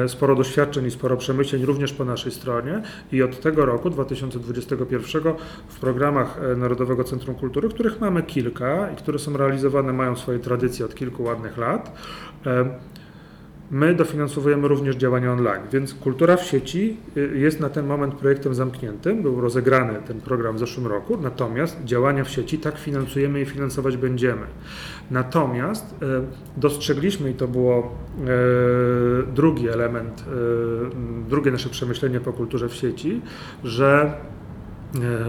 [0.06, 5.24] e, sporo doświadczeń i sporo przemyśleń również po naszej stronie i od tego roku 2021
[5.68, 10.86] w programach Narodowego Centrum Kultury, których mamy kilka i które są realizowane, mają swoje tradycje
[10.86, 11.92] od kilku ładnych lat.
[13.72, 18.56] My dofinansowujemy również działania online, więc kultura w sieci y, jest na ten moment projektem
[18.56, 19.22] zamkniętym.
[19.22, 23.98] Był rozegrany ten program w zeszłym roku, natomiast działania w sieci tak finansujemy i finansować
[23.98, 24.42] będziemy.
[25.12, 26.06] Natomiast y,
[26.58, 27.96] dostrzegliśmy, i to było
[29.30, 30.26] y, drugi element,
[31.30, 33.22] drugie nasze przemyślenie po kulturze w sieci,
[33.64, 34.14] że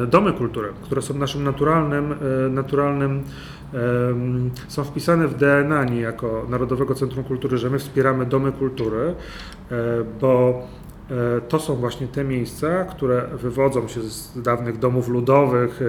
[0.07, 2.15] domy kultury, które są naszym naturalnym,
[2.51, 3.23] naturalnym
[4.69, 9.15] są wpisane w DNA niejako Narodowego Centrum Kultury, że my wspieramy domy kultury,
[9.71, 9.75] e,
[10.21, 10.63] bo
[11.11, 15.85] e, to są właśnie te miejsca, które wywodzą się z dawnych domów ludowych e,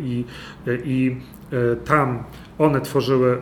[0.00, 0.24] i,
[0.84, 1.16] i
[1.84, 2.22] tam
[2.58, 3.38] one tworzyły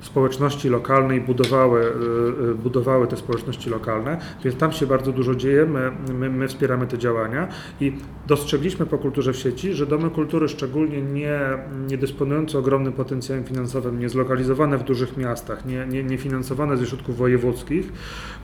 [0.00, 5.34] społeczności lokalne i budowały, y, y, budowały te społeczności lokalne, więc tam się bardzo dużo
[5.34, 7.48] dzieje, my, my, my wspieramy te działania
[7.80, 7.92] i
[8.26, 11.40] dostrzegliśmy po kulturze w sieci, że domy kultury, szczególnie nie,
[11.88, 16.86] nie dysponujące ogromnym potencjałem finansowym, nie zlokalizowane w dużych miastach, nie, nie, nie finansowane ze
[16.86, 17.92] środków wojewódzkich,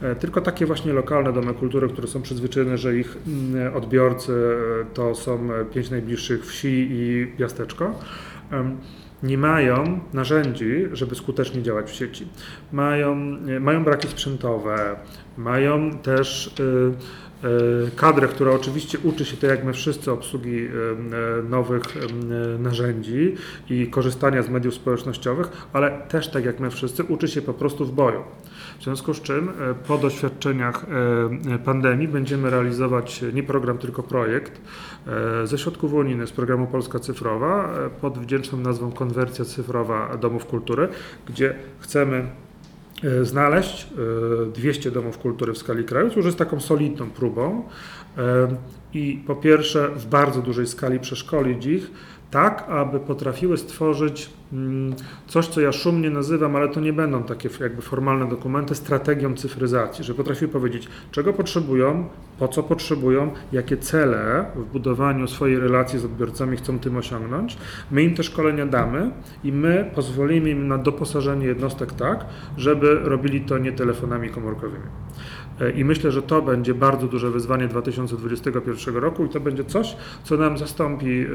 [0.02, 4.94] e, tylko takie właśnie lokalne domy kultury, które są przyzwyczajone, że ich mm, odbiorcy e,
[4.94, 7.94] to są e, pięć najbliższych wsi i miasteczko.
[9.24, 12.26] Nie mają narzędzi, żeby skutecznie działać w sieci.
[12.72, 13.12] Mają,
[13.48, 14.96] e, mają braki sprzętowe,
[15.36, 16.62] mają też y,
[17.46, 20.70] y, kadrę, która oczywiście uczy się, tak jak my wszyscy, obsługi y,
[21.48, 21.82] nowych
[22.58, 23.34] narzędzi
[23.70, 27.86] i korzystania z mediów społecznościowych, ale też, tak jak my wszyscy, uczy się po prostu
[27.86, 28.20] w boju.
[28.84, 30.86] W związku z czym e, po doświadczeniach
[31.54, 34.60] e, pandemii będziemy realizować nie program, tylko projekt
[35.06, 40.46] e, ze środków unijnych z programu Polska Cyfrowa e, pod wdzięczną nazwą Konwersja Cyfrowa Domów
[40.46, 40.88] Kultury,
[41.26, 42.26] gdzie chcemy
[43.04, 43.86] e, znaleźć
[44.46, 47.68] e, 200 domów kultury w skali kraju, co już jest taką solidną próbą.
[48.18, 48.48] E,
[48.94, 51.90] i po pierwsze w bardzo dużej skali przeszkolić ich,
[52.30, 54.30] tak aby potrafiły stworzyć
[55.26, 60.04] coś, co ja szumnie nazywam, ale to nie będą takie jakby formalne dokumenty, strategią cyfryzacji,
[60.04, 66.04] że potrafiły powiedzieć, czego potrzebują, po co potrzebują, jakie cele w budowaniu swojej relacji z
[66.04, 67.56] odbiorcami chcą tym osiągnąć.
[67.90, 69.10] My im te szkolenia damy
[69.44, 72.24] i my pozwolimy im na doposażenie jednostek tak,
[72.56, 74.86] żeby robili to nie telefonami komórkowymi.
[75.60, 79.96] E, I myślę, że to będzie bardzo duże wyzwanie 2021 roku i to będzie coś,
[80.24, 81.26] co nam zastąpi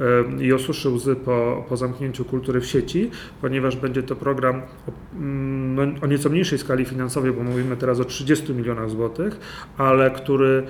[0.00, 4.62] e, e, i osuszy łzy po, po zamknięciu kultury w sieci, ponieważ będzie to program
[4.88, 9.40] o, mm, o nieco mniejszej skali finansowej, bo mówimy teraz o 30 milionach złotych,
[9.78, 10.62] ale który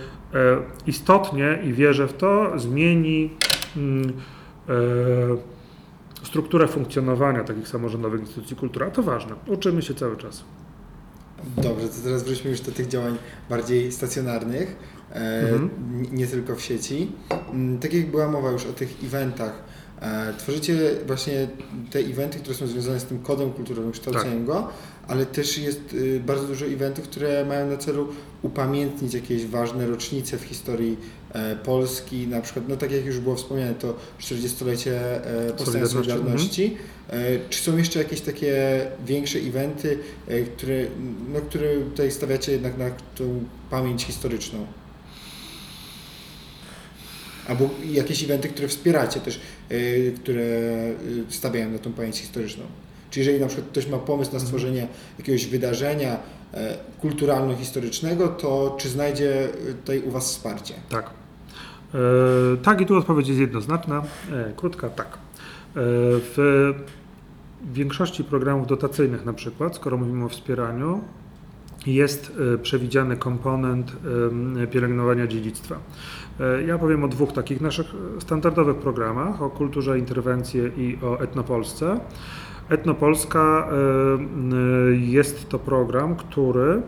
[0.87, 3.31] istotnie i wierzę w to zmieni
[3.77, 4.13] mm,
[6.23, 9.35] strukturę funkcjonowania takich samorządowych instytucji kultury, a to ważne.
[9.47, 10.45] Uczymy się cały czas.
[11.57, 13.17] Dobrze, to teraz wróćmy już do tych działań
[13.51, 14.77] bardziej stacjonarnych,
[15.13, 15.71] e, Mhm.
[16.13, 17.13] nie tylko w sieci.
[17.53, 19.63] Mm, Tak jak była mowa już o tych eventach,
[20.01, 21.49] e, tworzycie właśnie
[21.91, 24.69] te eventy, które są związane z tym kodem kulturowym, kształceniem go,
[25.09, 28.09] ale też jest y, bardzo dużo eventów, które mają na celu
[28.43, 30.97] upamiętnić jakieś ważne rocznice w historii
[31.33, 36.77] e, Polski, na przykład, no tak jak już było wspomniane, to 40-lecie e, powstania Solidarności.
[37.11, 39.99] E, Czy są jeszcze jakieś takie większe eventy,
[40.57, 40.85] które,
[41.33, 44.67] no, które tutaj stawiacie jednak na tą pamięć historyczną?
[47.49, 49.41] Albo jakieś eventy, które wspieracie też,
[50.23, 50.45] które
[51.29, 52.65] stawiają na tą pamięć historyczną.
[53.11, 56.17] Czy jeżeli na przykład ktoś ma pomysł na stworzenie jakiegoś wydarzenia
[56.55, 60.75] e, kulturalno-historycznego, to czy znajdzie e, tutaj u Was wsparcie?
[60.89, 61.11] Tak.
[61.95, 61.99] E,
[62.63, 65.07] tak, i tu odpowiedź jest jednoznaczna, e, krótka, tak.
[65.07, 65.19] E,
[66.37, 66.75] w
[67.73, 71.01] większości programów dotacyjnych, na przykład, skoro mówimy o wspieraniu,
[71.87, 73.93] jest e, przewidziany komponent
[74.71, 75.77] pielęgnowania dziedzictwa.
[76.67, 77.87] Ja powiem o dwóch takich naszych
[78.21, 82.01] standardowych programach, o kulturze interwencje i o etnopolsce.
[82.69, 83.75] Etnopolska e,
[84.15, 84.51] m,
[85.01, 86.83] jest to program, który e,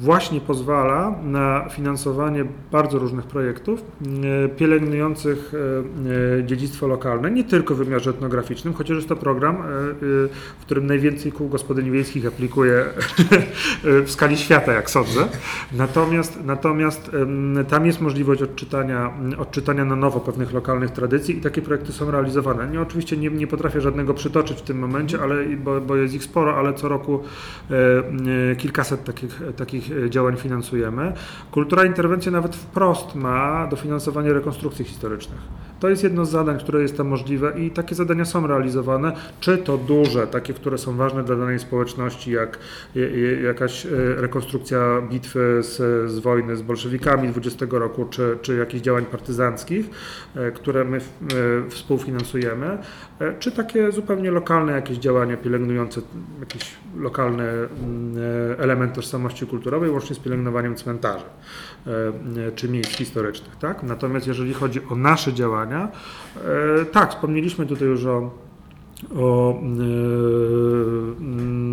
[0.00, 3.84] właśnie pozwala na finansowanie bardzo różnych projektów
[4.44, 9.56] e, pielęgnujących e, e, dziedzictwo lokalne, nie tylko w wymiarze etnograficznym, chociaż jest to program,
[10.58, 12.84] w którym najwięcej kół gospodyń wiejskich aplikuje
[14.06, 15.28] w skali świata, jak sądzę.
[15.72, 17.10] Natomiast, natomiast
[17.68, 22.68] tam jest możliwość odczytania, odczytania na nowo pewnych lokalnych tradycji i takie projekty są realizowane.
[22.68, 26.24] Nie, oczywiście nie, nie potrafię żadnego przytoczyć w tym momencie, ale, bo, bo jest ich
[26.24, 27.20] sporo, ale co roku
[28.58, 31.12] kilkaset takich, takich działań finansujemy.
[31.50, 35.40] Kultura interwencji nawet wprost ma dofinansowanie rekonstrukcji historycznych.
[35.80, 39.58] To jest jedno z zadań, które jest tam możliwe i takie zadania są realizowane, czy
[39.58, 42.58] to duże, takie, które są ważne dla danej społeczności, jak
[43.44, 45.76] jakaś e, rekonstrukcja bitwy z,
[46.10, 49.90] z wojny z bolszewikami 20 roku, czy, czy jakichś działań partyzanckich,
[50.36, 51.00] e, które my e,
[51.70, 52.78] współfinansujemy,
[53.38, 56.00] czy takie zupełnie lokalne jakieś działania pielęgnujące
[56.40, 57.70] jakiś lokalny mm,
[58.58, 61.24] element tożsamości kulturowej, łącznie z pielęgnowaniem cmentarzy
[62.54, 63.56] czy miejsc historycznych.
[63.56, 63.82] Tak?
[63.82, 68.30] Natomiast jeżeli chodzi o nasze działania, e, tak, wspomnieliśmy tutaj już o
[69.16, 69.60] o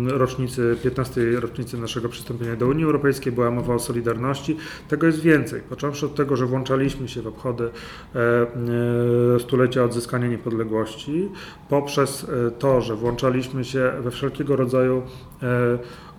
[0.08, 4.56] e, rocznicy, 15 rocznicy naszego przystąpienia do Unii Europejskiej, była mowa o Solidarności.
[4.88, 7.70] Tego jest więcej, począwszy od tego, że włączaliśmy się w obchody
[8.14, 11.28] e, stulecia odzyskania niepodległości,
[11.68, 12.26] poprzez
[12.58, 15.02] to, że włączaliśmy się we wszelkiego rodzaju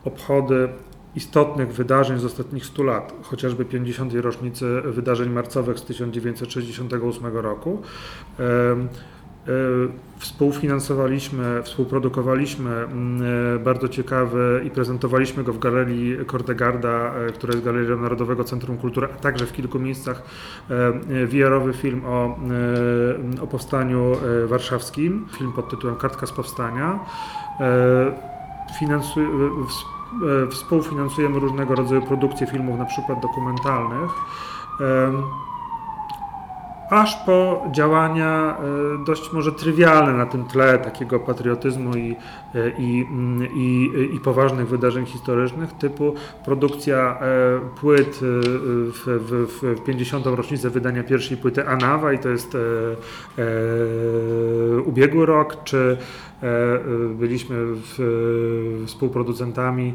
[0.06, 0.70] obchody
[1.20, 4.14] istotnych wydarzeń z ostatnich 100 lat, chociażby 50.
[4.14, 7.82] rocznicy wydarzeń marcowych z 1968 roku.
[8.40, 8.76] E,
[10.18, 13.22] Współfinansowaliśmy, współprodukowaliśmy mm,
[13.56, 18.78] e, bardzo ciekawy i prezentowaliśmy go w Galerii Kordegarda, e, która jest Galerią Narodowego Centrum
[18.78, 20.24] Kultury, a także w kilku miejscach
[21.28, 22.38] VR-owy film o,
[23.42, 27.00] o powstaniu warszawskim, film pod tytułem Kartka z Powstania.
[27.60, 28.40] E,
[30.14, 34.12] E, ws- współfinansujemy różnego rodzaju produkcje filmów, na przykład dokumentalnych.
[36.90, 42.16] Aż po działania e, dość może trywialne na tym tle takiego patriotyzmu i,
[42.78, 46.14] i, mm, i, i poważnych wydarzeń historycznych, typu
[46.46, 49.48] produkcja e, płyt e, w, w,
[49.80, 50.26] w 50.
[50.26, 55.98] rocznicę wydania pierwszej płyty Anawa i to jest e, e, ubiegły rok, czy
[56.44, 59.94] e, e, byliśmy w, współproducentami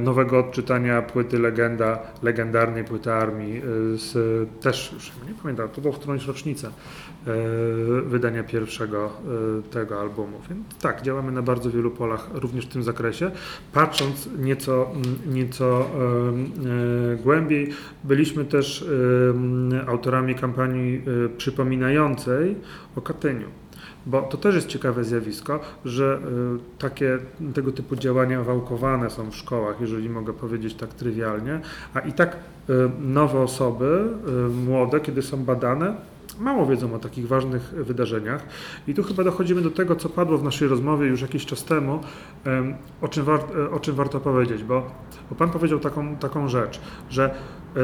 [0.00, 3.62] nowego odczytania płyty Legenda, legendarnej płyty Armii,
[3.94, 4.12] z,
[4.60, 6.70] też, już nie pamiętam, to było w którąś rocznicę
[8.04, 9.12] wydania pierwszego
[9.70, 10.38] tego albumu.
[10.48, 13.30] Więc tak, działamy na bardzo wielu polach, również w tym zakresie.
[13.72, 17.70] Patrząc nieco, mm, nieco e, głębiej,
[18.04, 18.84] byliśmy też
[19.86, 22.56] autorami kampanii e, przypominającej
[22.96, 23.46] o Katyniu.
[24.06, 26.20] Bo to też jest ciekawe zjawisko, że
[26.76, 27.18] y, takie
[27.54, 31.60] tego typu działania wałkowane są w szkołach, jeżeli mogę powiedzieć tak trywialnie,
[31.94, 32.36] a i tak
[33.00, 34.08] nowe osoby,
[34.66, 35.94] młode, kiedy są badane,
[36.40, 38.46] mało wiedzą o takich ważnych wydarzeniach.
[38.88, 42.00] I tu chyba dochodzimy do tego, co padło w naszej rozmowie już jakiś czas temu,
[42.44, 43.40] em, o czym, war,
[43.72, 44.90] o czym warto powiedzieć, bo,
[45.30, 47.34] bo Pan powiedział taką, taką rzecz, że
[47.76, 47.80] e,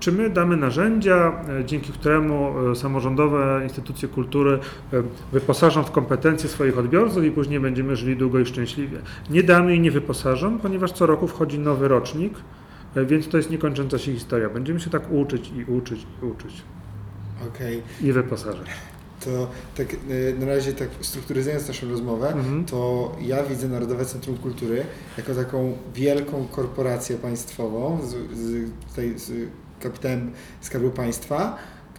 [0.00, 4.58] czy my damy narzędzia, e, dzięki któremu e, samorządowe instytucje kultury
[4.92, 8.98] e, wyposażą w kompetencje swoich odbiorców i później będziemy żyli długo i szczęśliwie?
[9.30, 12.34] Nie damy i nie wyposażą, ponieważ co roku wchodzi nowy rocznik,
[12.94, 14.50] e, więc to jest niekończąca się historia.
[14.50, 16.62] Będziemy się tak uczyć i uczyć i uczyć
[17.48, 18.66] Okej, i wyposażać.
[19.24, 22.64] to tak y, na razie tak strukturyzując naszą rozmowę, Mhm.
[22.64, 24.84] to ja widzę Narodowe Centrum Kultury
[25.18, 29.32] jako taką wielką korporację państwową z, z, tutaj z
[29.80, 31.56] kapitałem Skarbu Państwa,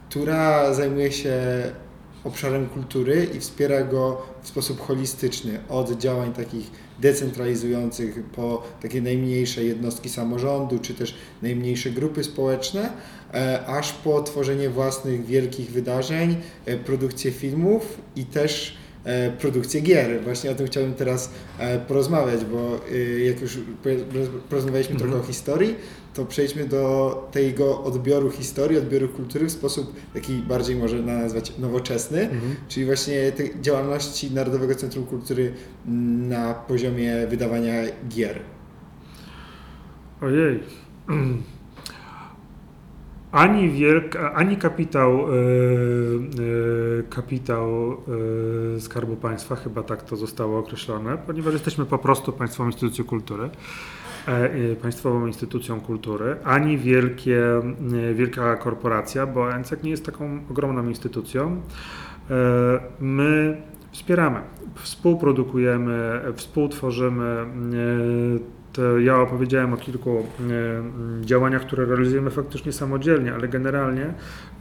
[0.09, 1.33] która zajmuje się
[2.23, 9.63] obszarem kultury i wspiera go w sposób holistyczny, od działań takich decentralizujących po takie najmniejsze
[9.63, 12.89] jednostki samorządu, czy też najmniejsze grupy społeczne,
[13.33, 16.35] e, aż po tworzenie własnych wielkich wydarzeń,
[16.65, 18.80] e, produkcję filmów i też
[19.39, 20.23] produkcję gier.
[20.23, 23.57] Właśnie o tym chciałbym teraz e, porozmawiać, bo e, jak już
[24.49, 25.11] porozmawialiśmy Mhm.
[25.11, 25.75] trochę o historii,
[26.13, 32.21] to przejdźmy do tego odbioru historii, odbioru kultury w sposób taki bardziej może nazwać nowoczesny,
[32.21, 32.55] Mhm.
[32.67, 35.53] czyli właśnie tej działalności Narodowego Centrum Kultury
[36.29, 37.73] na poziomie wydawania
[38.09, 38.39] gier.
[40.21, 40.59] Ojej.
[43.31, 45.33] Ani wielka, ani kapitał, e,
[46.99, 47.97] e, kapitał
[48.77, 53.49] e, Skarbu Państwa, chyba tak to zostało określone, ponieważ jesteśmy po prostu państwową instytucją kultury,
[54.81, 57.43] państwową instytucją kultury, ani wielkie,
[58.13, 61.61] wielka korporacja, bo NCEK nie jest taką ogromną instytucją.
[62.99, 64.39] My wspieramy,
[64.75, 67.45] współprodukujemy, współtworzymy.
[68.73, 70.23] To ja opowiedziałem o kilku e,
[70.79, 74.13] m, działaniach, które realizujemy faktycznie samodzielnie, ale generalnie e,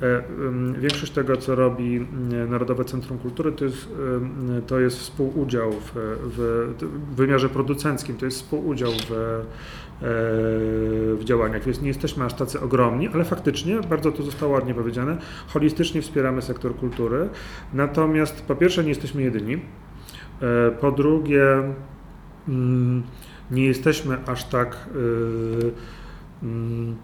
[0.03, 3.89] m, większość tego, co robi m, Narodowe Centrum Kultury, to jest,
[4.59, 9.41] e, to jest współudział w, w, w wymiarze producenckim, to jest współudział w,
[11.19, 15.17] w działaniach, więc nie jesteśmy aż tacy ogromni, ale faktycznie, bardzo to zostało ładnie powiedziane,
[15.47, 17.29] holistycznie wspieramy sektor kultury.
[17.75, 19.61] Natomiast po pierwsze nie jesteśmy jedyni,
[20.81, 21.63] po drugie
[22.49, 23.03] mm,
[23.51, 25.73] nie jesteśmy aż tak y,
[26.43, 26.97] mm,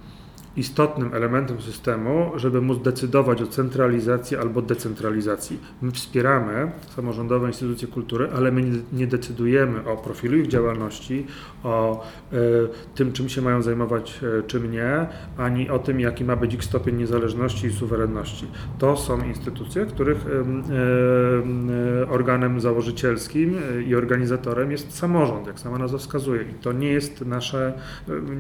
[0.57, 5.59] istotnym elementem systemu, żeby móc decydować o centralizacji albo decentralizacji.
[5.83, 11.27] My wspieramy samorządowe instytucje kultury, ale my nie- decydujemy o profilu ich działalności,
[11.65, 12.37] o e,
[12.95, 15.07] tym, czym się mają zajmować, e, czym nie,
[15.39, 18.47] ani o tym, jaki ma być ich stopień niezależności i suwerenności.
[18.79, 26.43] To są instytucje, których e, organem założycielskim i organizatorem jest samorząd, jak sama nazwa wskazuje.
[26.43, 27.73] I to nie jest nasze,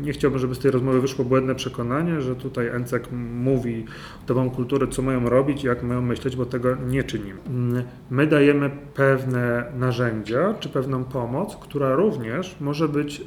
[0.02, 3.84] nie chciałbym, żeby z tej rozmowy wyszło błędne przekonanie, że tutaj ENCEK mówi
[4.26, 7.38] domom kultury, co mają robić jak mają myśleć, bo tego nie czynimy.
[8.10, 13.24] My dajemy pewne narzędzia czy pewną pomoc, która również może być e,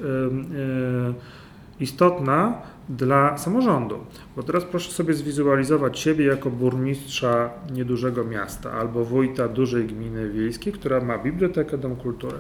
[1.79, 3.95] istotna dla samorządu.
[4.35, 10.73] Bo teraz proszę sobie zwizualizować siebie jako burmistrza niedużego miasta albo wójta dużej gminy wiejskiej,
[10.73, 12.35] która ma bibliotekę, dom kultury.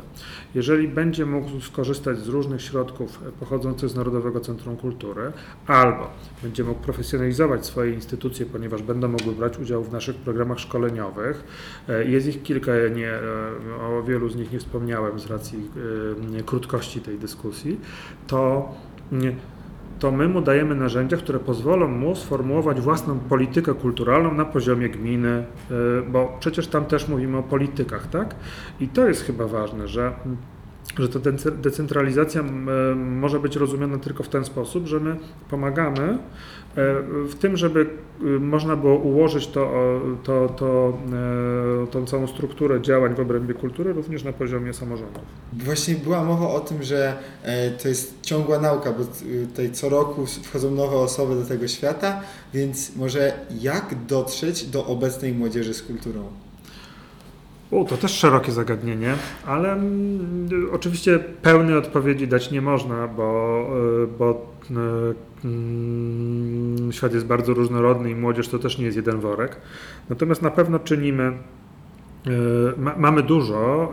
[0.55, 5.31] Jeżeli będzie mógł skorzystać z różnych środków pochodzących z Narodowego Centrum Kultury,
[5.67, 6.09] albo
[6.43, 11.43] będzie mógł profesjonalizować swoje instytucje, ponieważ będą mogły brać udział w naszych programach szkoleniowych,
[11.89, 13.19] e, jest ich kilka, ja nie, e,
[13.81, 15.69] o wielu z nich nie wspomniałem z racji
[16.39, 17.79] e, krótkości tej dyskusji,
[18.27, 18.71] to
[19.11, 19.35] nie,
[19.99, 25.43] to my mu dajemy narzędzia, które pozwolą mu sformułować własną politykę kulturalną na poziomie gminy,
[25.71, 28.35] y, bo przecież tam też mówimy o politykach, tak?
[28.79, 30.13] I to jest chyba ważne, że,
[30.99, 35.15] że ta dece- decentralizacja m, może być rozumiana tylko w ten sposób, że my
[35.49, 36.17] pomagamy e,
[37.29, 37.79] w tym, żeby
[38.21, 39.71] y, można było ułożyć to,
[40.23, 40.97] to, to,
[41.83, 45.23] e, tą całą strukturę działań w obrębie kultury również na poziomie samorządów.
[45.53, 47.13] Właśnie była mowa o tym, że
[47.43, 51.67] e, to jest ciągła nauka, bo y, tutaj co roku wchodzą nowe osoby do tego
[51.67, 52.21] świata,
[52.53, 56.23] więc może jak dotrzeć do obecnej młodzieży z kulturą?
[57.71, 59.13] U, to też szerokie zagadnienie,
[59.45, 63.67] ale mm, oczywiście pełnej odpowiedzi dać nie można, bo,
[64.03, 69.19] y, bo y, mm, świat jest bardzo różnorodny i młodzież to też nie jest jeden
[69.19, 69.57] worek.
[70.09, 71.31] Natomiast na pewno czynimy,
[72.27, 72.31] y,
[72.77, 73.91] ma, mamy dużo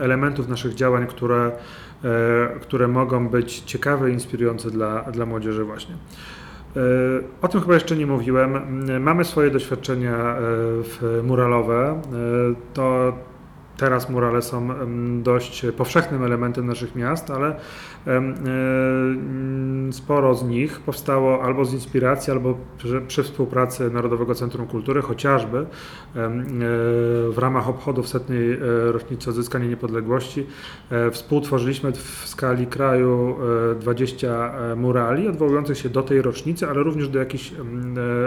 [0.00, 1.52] elementów naszych działań, które,
[2.60, 5.94] które mogą być ciekawe i inspirujące dla, dla młodzieży właśnie.
[6.76, 6.80] E,
[7.42, 8.58] O tym chyba jeszcze nie mówiłem.
[9.00, 10.40] Mamy swoje doświadczenia e,
[10.82, 11.90] w muralowe.
[11.90, 11.94] E,
[12.74, 13.12] To
[13.76, 14.68] teraz murale są
[15.22, 17.56] dość powszechnym elementem naszych miast, ale
[19.92, 25.58] sporo z nich powstało albo z inspiracji, albo przy, przy współpracy Narodowego Centrum Kultury, chociażby
[25.58, 25.64] e,
[27.30, 28.58] w ramach obchodów setnej e,
[28.92, 30.46] rocznicy odzyskania niepodległości
[30.90, 33.36] e, współtworzyliśmy w skali kraju
[33.72, 37.52] e, 20 murali odwołujących się do tej rocznicy, ale również do jakichś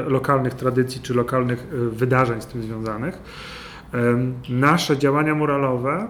[0.08, 3.22] lokalnych tradycji czy lokalnych wydarzeń z tym związanych.
[4.50, 6.08] Nasze działania muralowe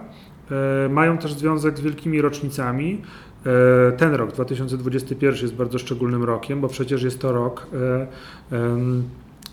[0.86, 3.02] e, mają też związek z wielkimi rocznicami.
[3.46, 8.08] E, Ten rok, 2021, jest bardzo szczególnym rokiem, bo przecież jest to rok e,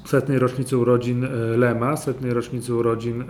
[0.05, 3.25] setnej rocznicy urodzin Lema, setnej rocznicy urodzin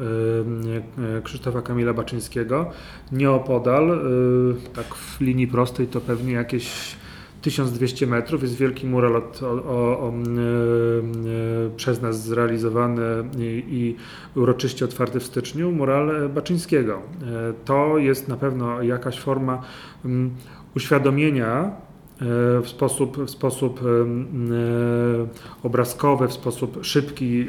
[1.24, 2.70] Krzysztofa Kamila Baczyńskiego.
[3.12, 4.00] Nieopodal,
[4.74, 6.96] tak w linii prostej, to pewnie jakieś
[7.46, 10.12] 1200 metrów jest wielki mural o, o, e,
[11.66, 13.02] e, przez nas zrealizowany
[13.38, 13.96] i, i
[14.40, 17.02] uroczyście otwarty w styczniu, mural Baczyńskiego.
[17.22, 19.62] E, To jest na pewno jakaś forma
[20.76, 21.70] uświadomienia
[22.20, 23.86] w sposób, w sposób e,
[25.62, 27.46] obrazkowy, w sposób szybki, e, e,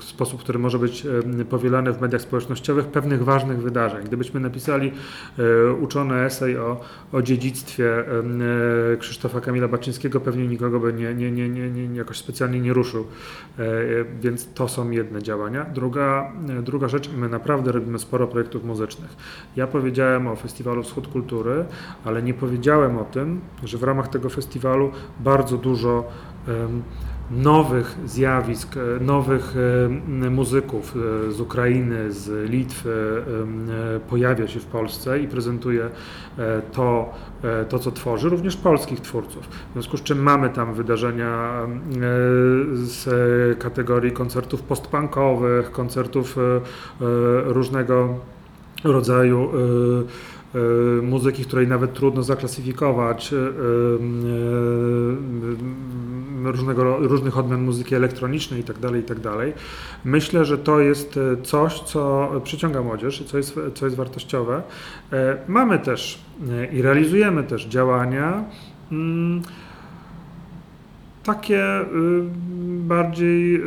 [0.00, 1.06] w sposób, który może być
[1.50, 4.04] powielany w mediach społecznościowych, pewnych ważnych wydarzeń.
[4.04, 4.92] Gdybyśmy napisali
[5.38, 6.80] e, uczony esej o,
[7.12, 12.16] o dziedzictwie e, Krzysztofa Kamila Baczyńskiego, pewnie nikogo by nie, nie, nie, nie, nie jakoś
[12.16, 13.06] specjalnie nie ruszył.
[13.58, 13.64] E,
[14.20, 15.64] Więc to są jedne działania.
[15.64, 19.16] Druga, e, druga rzecz, my naprawdę robimy sporo projektów muzycznych.
[19.56, 21.64] Ja powiedziałem o Festiwalu Wschód Kultury,
[22.04, 24.90] ale nie powiedziałem o tym, że w ramach tego festiwalu
[25.20, 26.04] bardzo dużo
[27.30, 29.54] nowych zjawisk, e, nowych
[30.30, 30.96] muzyków
[31.28, 33.22] e, z Ukrainy, z Litwy
[33.96, 35.88] e, pojawia się w Polsce i prezentuje
[36.72, 37.14] to,
[37.68, 39.48] to, co tworzy, również polskich twórców.
[39.48, 41.52] W związku z czym mamy tam wydarzenia
[42.74, 46.36] z kategorii koncertów postpunkowych, koncertów
[47.44, 48.14] różnego
[48.84, 49.50] rodzaju
[51.02, 53.40] muzyki, której nawet trudno zaklasyfikować, e, e,
[56.52, 59.30] różnego, różnych odmian muzyki elektronicznej itd., itd.
[60.04, 64.62] Myślę, że to jest coś, co przyciąga młodzież co jest, co jest wartościowe.
[65.48, 66.18] Mamy też
[66.72, 68.44] i realizujemy też działania
[68.92, 69.42] mm,
[71.24, 71.84] takie y,
[72.84, 73.60] bardziej, y,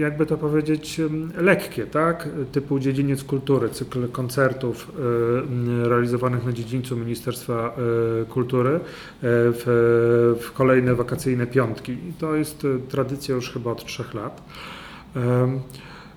[0.00, 2.28] jakby to powiedzieć, ym, lekkie, tak?
[2.52, 7.76] Typu dziedziniec kultury, cykl koncertów y, y, realizowanych na dziedzińcu Ministerstwa
[8.22, 8.80] y, Kultury y,
[9.22, 11.92] w, w kolejne wakacyjne piątki.
[11.92, 14.42] I to jest y, tradycja już chyba od trzech lat.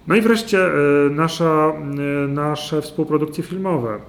[0.08, 1.74] No i wreszcie y, nasza,
[2.26, 4.00] y, nasze współprodukcje filmowe.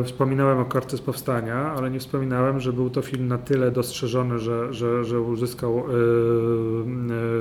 [0.00, 3.70] Y, Wspominałem o Karcie z Powstania, ale nie wspominałem, że był to film na tyle
[3.70, 5.84] dostrzeżony, że, że, że uzyskał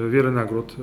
[0.10, 0.76] wiele nagród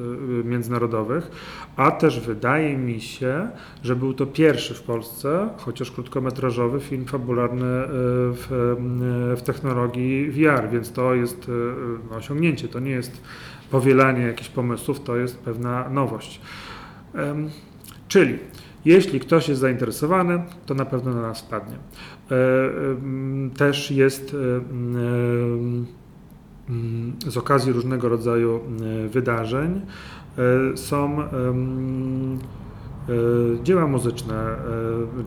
[0.44, 1.30] międzynarodowych,
[1.76, 3.48] a też wydaje mi się,
[3.82, 7.66] że był to pierwszy w Polsce, chociaż krótkometrażowy film fabularny
[8.32, 8.76] w,
[9.36, 11.50] w technologii VR, więc to jest
[12.10, 13.22] osiągnięcie, to nie jest
[13.70, 16.40] powielanie jakichś pomysłów, to jest pewna nowość.
[18.08, 18.38] Czyli
[18.84, 21.76] jeśli ktoś jest zainteresowany, to na pewno na nas wpadnie.
[22.30, 22.36] E,
[23.56, 24.36] Też jest
[24.70, 25.86] em,
[27.26, 28.60] z okazji różnego rodzaju
[29.04, 29.80] e, wydarzeń
[30.38, 31.28] e, są e,
[33.62, 34.58] dzieła muzyczne e,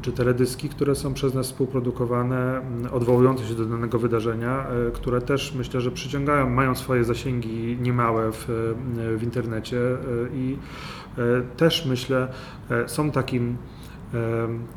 [0.02, 2.62] czy teledyski, które są przez nas współprodukowane,
[2.92, 8.32] odwołujące się do danego wydarzenia, e, które też myślę, że przyciągają, mają swoje zasięgi niemałe
[8.32, 9.98] w, e, w internecie e,
[10.36, 11.03] i e,
[11.58, 12.28] też myślę
[12.72, 13.58] e, są takim
[14.14, 14.68] em,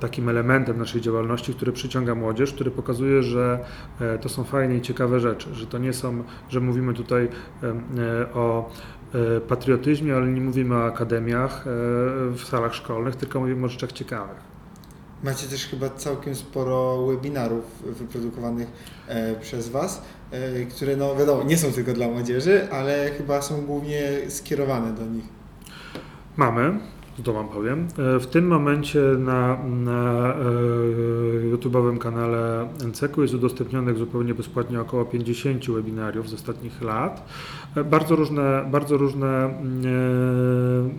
[0.00, 3.58] takim elementem naszej działalności, który przyciąga młodzież, który pokazuje, że
[4.00, 7.28] e, to są fajne i ciekawe rzeczy, że to nie są, że mówimy tutaj
[7.62, 8.70] e, o
[9.14, 11.70] e, patriotyzmie, ale nie mówimy o akademiach e,
[12.30, 14.52] w salach szkolnych, tylko mówimy o rzeczach ciekawych.
[15.22, 17.64] Macie też chyba całkiem sporo webinarów
[17.98, 18.68] wyprodukowanych
[19.08, 23.66] e, przez Was, e, które no wiadomo, nie są tylko dla młodzieży, ale chyba są
[23.66, 25.41] głównie skierowane do nich.
[26.36, 26.78] Mamy,
[27.24, 27.88] to Wam powiem.
[28.16, 35.04] E, W tym momencie na, na e, YouTube'owym kanale NCEK-u jest udostępnionych zupełnie bezpłatnie około
[35.04, 37.28] 50 webinariów z ostatnich lat.
[37.76, 39.50] E, Bardzo różne, bardzo różne,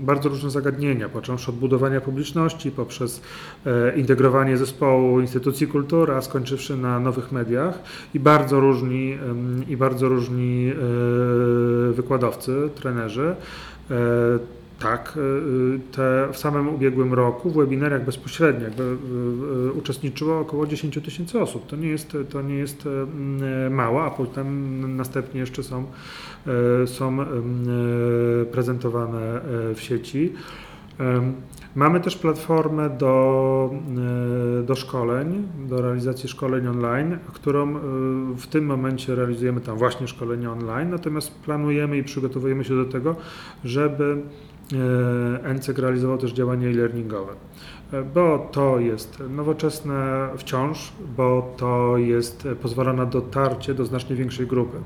[0.02, 3.22] bardzo różne zagadnienia, począwszy od budowania publiczności, poprzez
[3.96, 7.80] integrowanie zespołu instytucji kultury, a skończywszy na nowych mediach
[8.14, 9.18] i bardzo różni,
[9.70, 10.74] i bardzo różni
[11.94, 13.36] wykładowcy, trenerzy.
[14.84, 18.88] Tak, y, te w samym ubiegłym roku w webinariach bezpośrednio jakby, y,
[19.70, 21.68] y, uczestniczyło około 10 tysięcy osób.
[21.68, 25.86] To nie jest, to nie jest y, mało, a potem następnie jeszcze są,
[26.84, 27.26] y, są y,
[28.52, 30.34] prezentowane y, w sieci.
[31.76, 33.70] Mamy też platformę do,
[34.60, 37.80] y, do szkoleń, do realizacji szkoleń online, którą y,
[38.38, 43.16] w tym momencie realizujemy tam właśnie szkolenia online, natomiast planujemy i przygotowujemy się do tego,
[43.64, 44.22] żeby
[44.76, 47.36] e, NCEK realizował też działania e-learningowe,
[47.94, 54.16] E, bo to jest nowoczesne wciąż, bo to jest, e, pozwala na dotarcie do znacznie
[54.16, 54.78] większej grupy.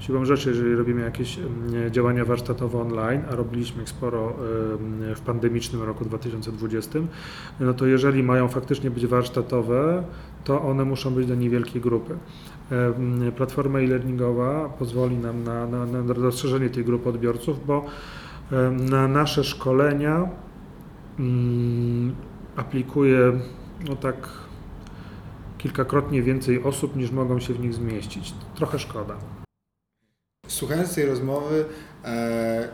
[0.00, 1.46] Siłą rzeczy, jeżeli robimy jakieś em,
[1.90, 6.98] działania warsztatowe online, a robiliśmy ich sporo em, w pandemicznym roku 2020,
[7.60, 10.02] no to jeżeli mają faktycznie być warsztatowe,
[10.44, 12.14] to one muszą być do niewielkiej grupy.
[12.70, 17.84] Em, Platforma e-learningowa pozwoli nam na, na, na dostrzeżenie tej grupy odbiorców, bo
[18.70, 20.28] na nasze szkolenia
[21.18, 22.16] mm,
[22.56, 23.32] aplikuje
[23.88, 24.28] no tak
[25.58, 28.34] kilkakrotnie więcej osób niż mogą się w nich zmieścić.
[28.54, 29.14] Trochę szkoda.
[30.48, 31.64] Słuchając tej rozmowy,
[32.04, 32.68] e,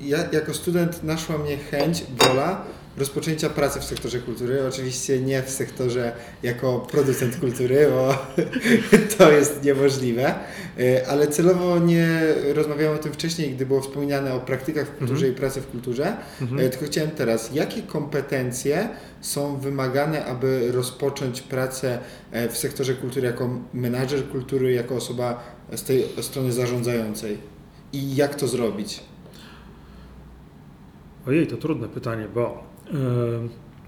[0.00, 2.64] ja jako student naszła mnie chęć, wola
[2.98, 4.66] rozpoczęcia pracy w sektorze kultury.
[4.68, 8.26] Oczywiście nie w sektorze jako producent kultury, bo
[9.18, 10.34] to jest niemożliwe,
[10.78, 12.20] E, ale celowo nie
[12.54, 16.16] rozmawiałem o tym wcześniej, gdy było wspomniane o praktykach w kulturze i pracy w kulturze.
[16.40, 16.60] Mhm.
[16.60, 18.88] E, Tylko chciałem teraz, jakie kompetencje
[19.20, 21.98] są wymagane, aby rozpocząć pracę
[22.30, 25.42] e, w sektorze kultury jako menadżer kultury, jako osoba
[25.76, 27.38] z tej strony zarządzającej?
[27.92, 29.00] I jak to zrobić?
[31.26, 32.64] Ojej, to trudne pytanie, bo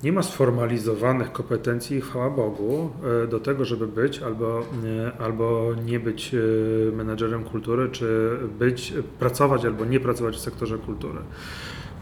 [0.05, 2.91] nie ma sformalizowanych kompetencji, chwała Bogu,
[3.25, 8.95] e, do tego, żeby być albo, nie, albo nie być e, menedżerem kultury, czy być,
[9.19, 11.19] pracować albo nie pracować w sektorze kultury.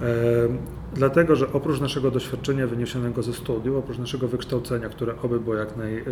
[0.02, 0.06] E,
[0.94, 5.76] Dlatego, że oprócz naszego doświadczenia wyniesionego ze studiów, oprócz naszego wykształcenia, które oby było jak
[5.76, 6.04] naj, e,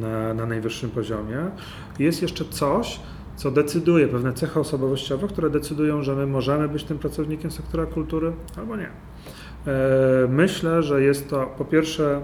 [0.00, 1.38] na, na najwyższym poziomie,
[1.98, 3.00] jest jeszcze coś,
[3.36, 8.32] co decyduje, pewne cechy osobowościowe, które decydują, że my możemy być tym pracownikiem sektora kultury
[8.56, 8.90] albo nie.
[9.66, 12.20] E, Myślę, że jest to po pierwsze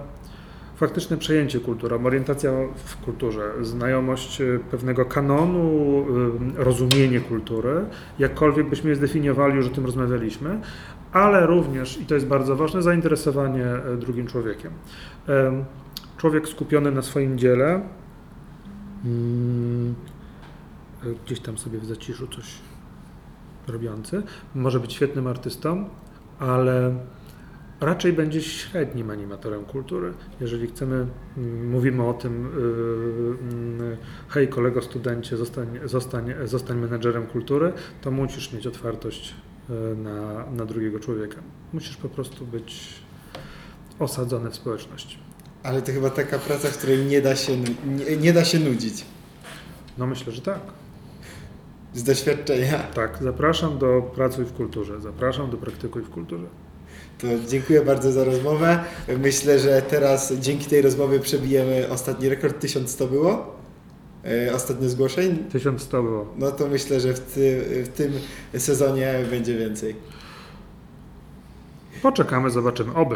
[0.75, 6.05] faktyczne przejęcie kultury, orientacja w kulturze, znajomość e, pewnego kanonu,
[6.57, 7.85] e, rozumienie kultury,
[8.19, 10.59] jakkolwiek byśmy je zdefiniowali, już o tym rozmawialiśmy,
[11.11, 13.65] ale również, i to jest bardzo ważne, zainteresowanie
[13.99, 14.71] drugim człowiekiem.
[16.17, 17.81] Człowiek skupiony na swoim dziele,
[19.05, 19.95] mm,
[21.25, 22.45] gdzieś tam sobie w zaciszu coś
[23.67, 24.23] robiący.
[24.55, 25.89] Może być świetnym artystą,
[26.39, 26.95] ale
[27.81, 30.13] raczej będzie średnim animatorem kultury.
[30.41, 31.07] Jeżeli chcemy,
[31.37, 32.51] mm, mówimy o tym,
[33.79, 33.97] yy, yy,
[34.29, 39.35] hej kolego studencie, zostań, zostań, zostań menedżerem kultury, to musisz mieć otwartość
[39.69, 41.37] yy, na, na drugiego człowieka.
[41.73, 43.01] Musisz po prostu być
[43.99, 45.17] osadzony w społeczności.
[45.63, 49.05] Ale to chyba taka praca, w której nie da się, nie, nie da się nudzić.
[49.97, 50.59] No myślę, że tak.
[51.93, 52.79] Z doświadczenia.
[52.79, 56.47] Tak, zapraszam do pracuj w kulturze, zapraszam do praktykuj w kulturze.
[57.21, 58.79] To dziękuję bardzo za rozmowę.
[59.19, 62.59] Myślę, że teraz dzięki tej rozmowie przebijemy ostatni rekord.
[62.59, 63.55] 1100 było?
[64.25, 65.37] E, Ostatnio zgłoszeń?
[65.51, 66.33] 1100 było.
[66.37, 68.13] No to myślę, że w, ty, w tym
[68.57, 69.95] sezonie będzie więcej.
[72.01, 72.93] Poczekamy, zobaczymy.
[72.95, 73.15] Oby.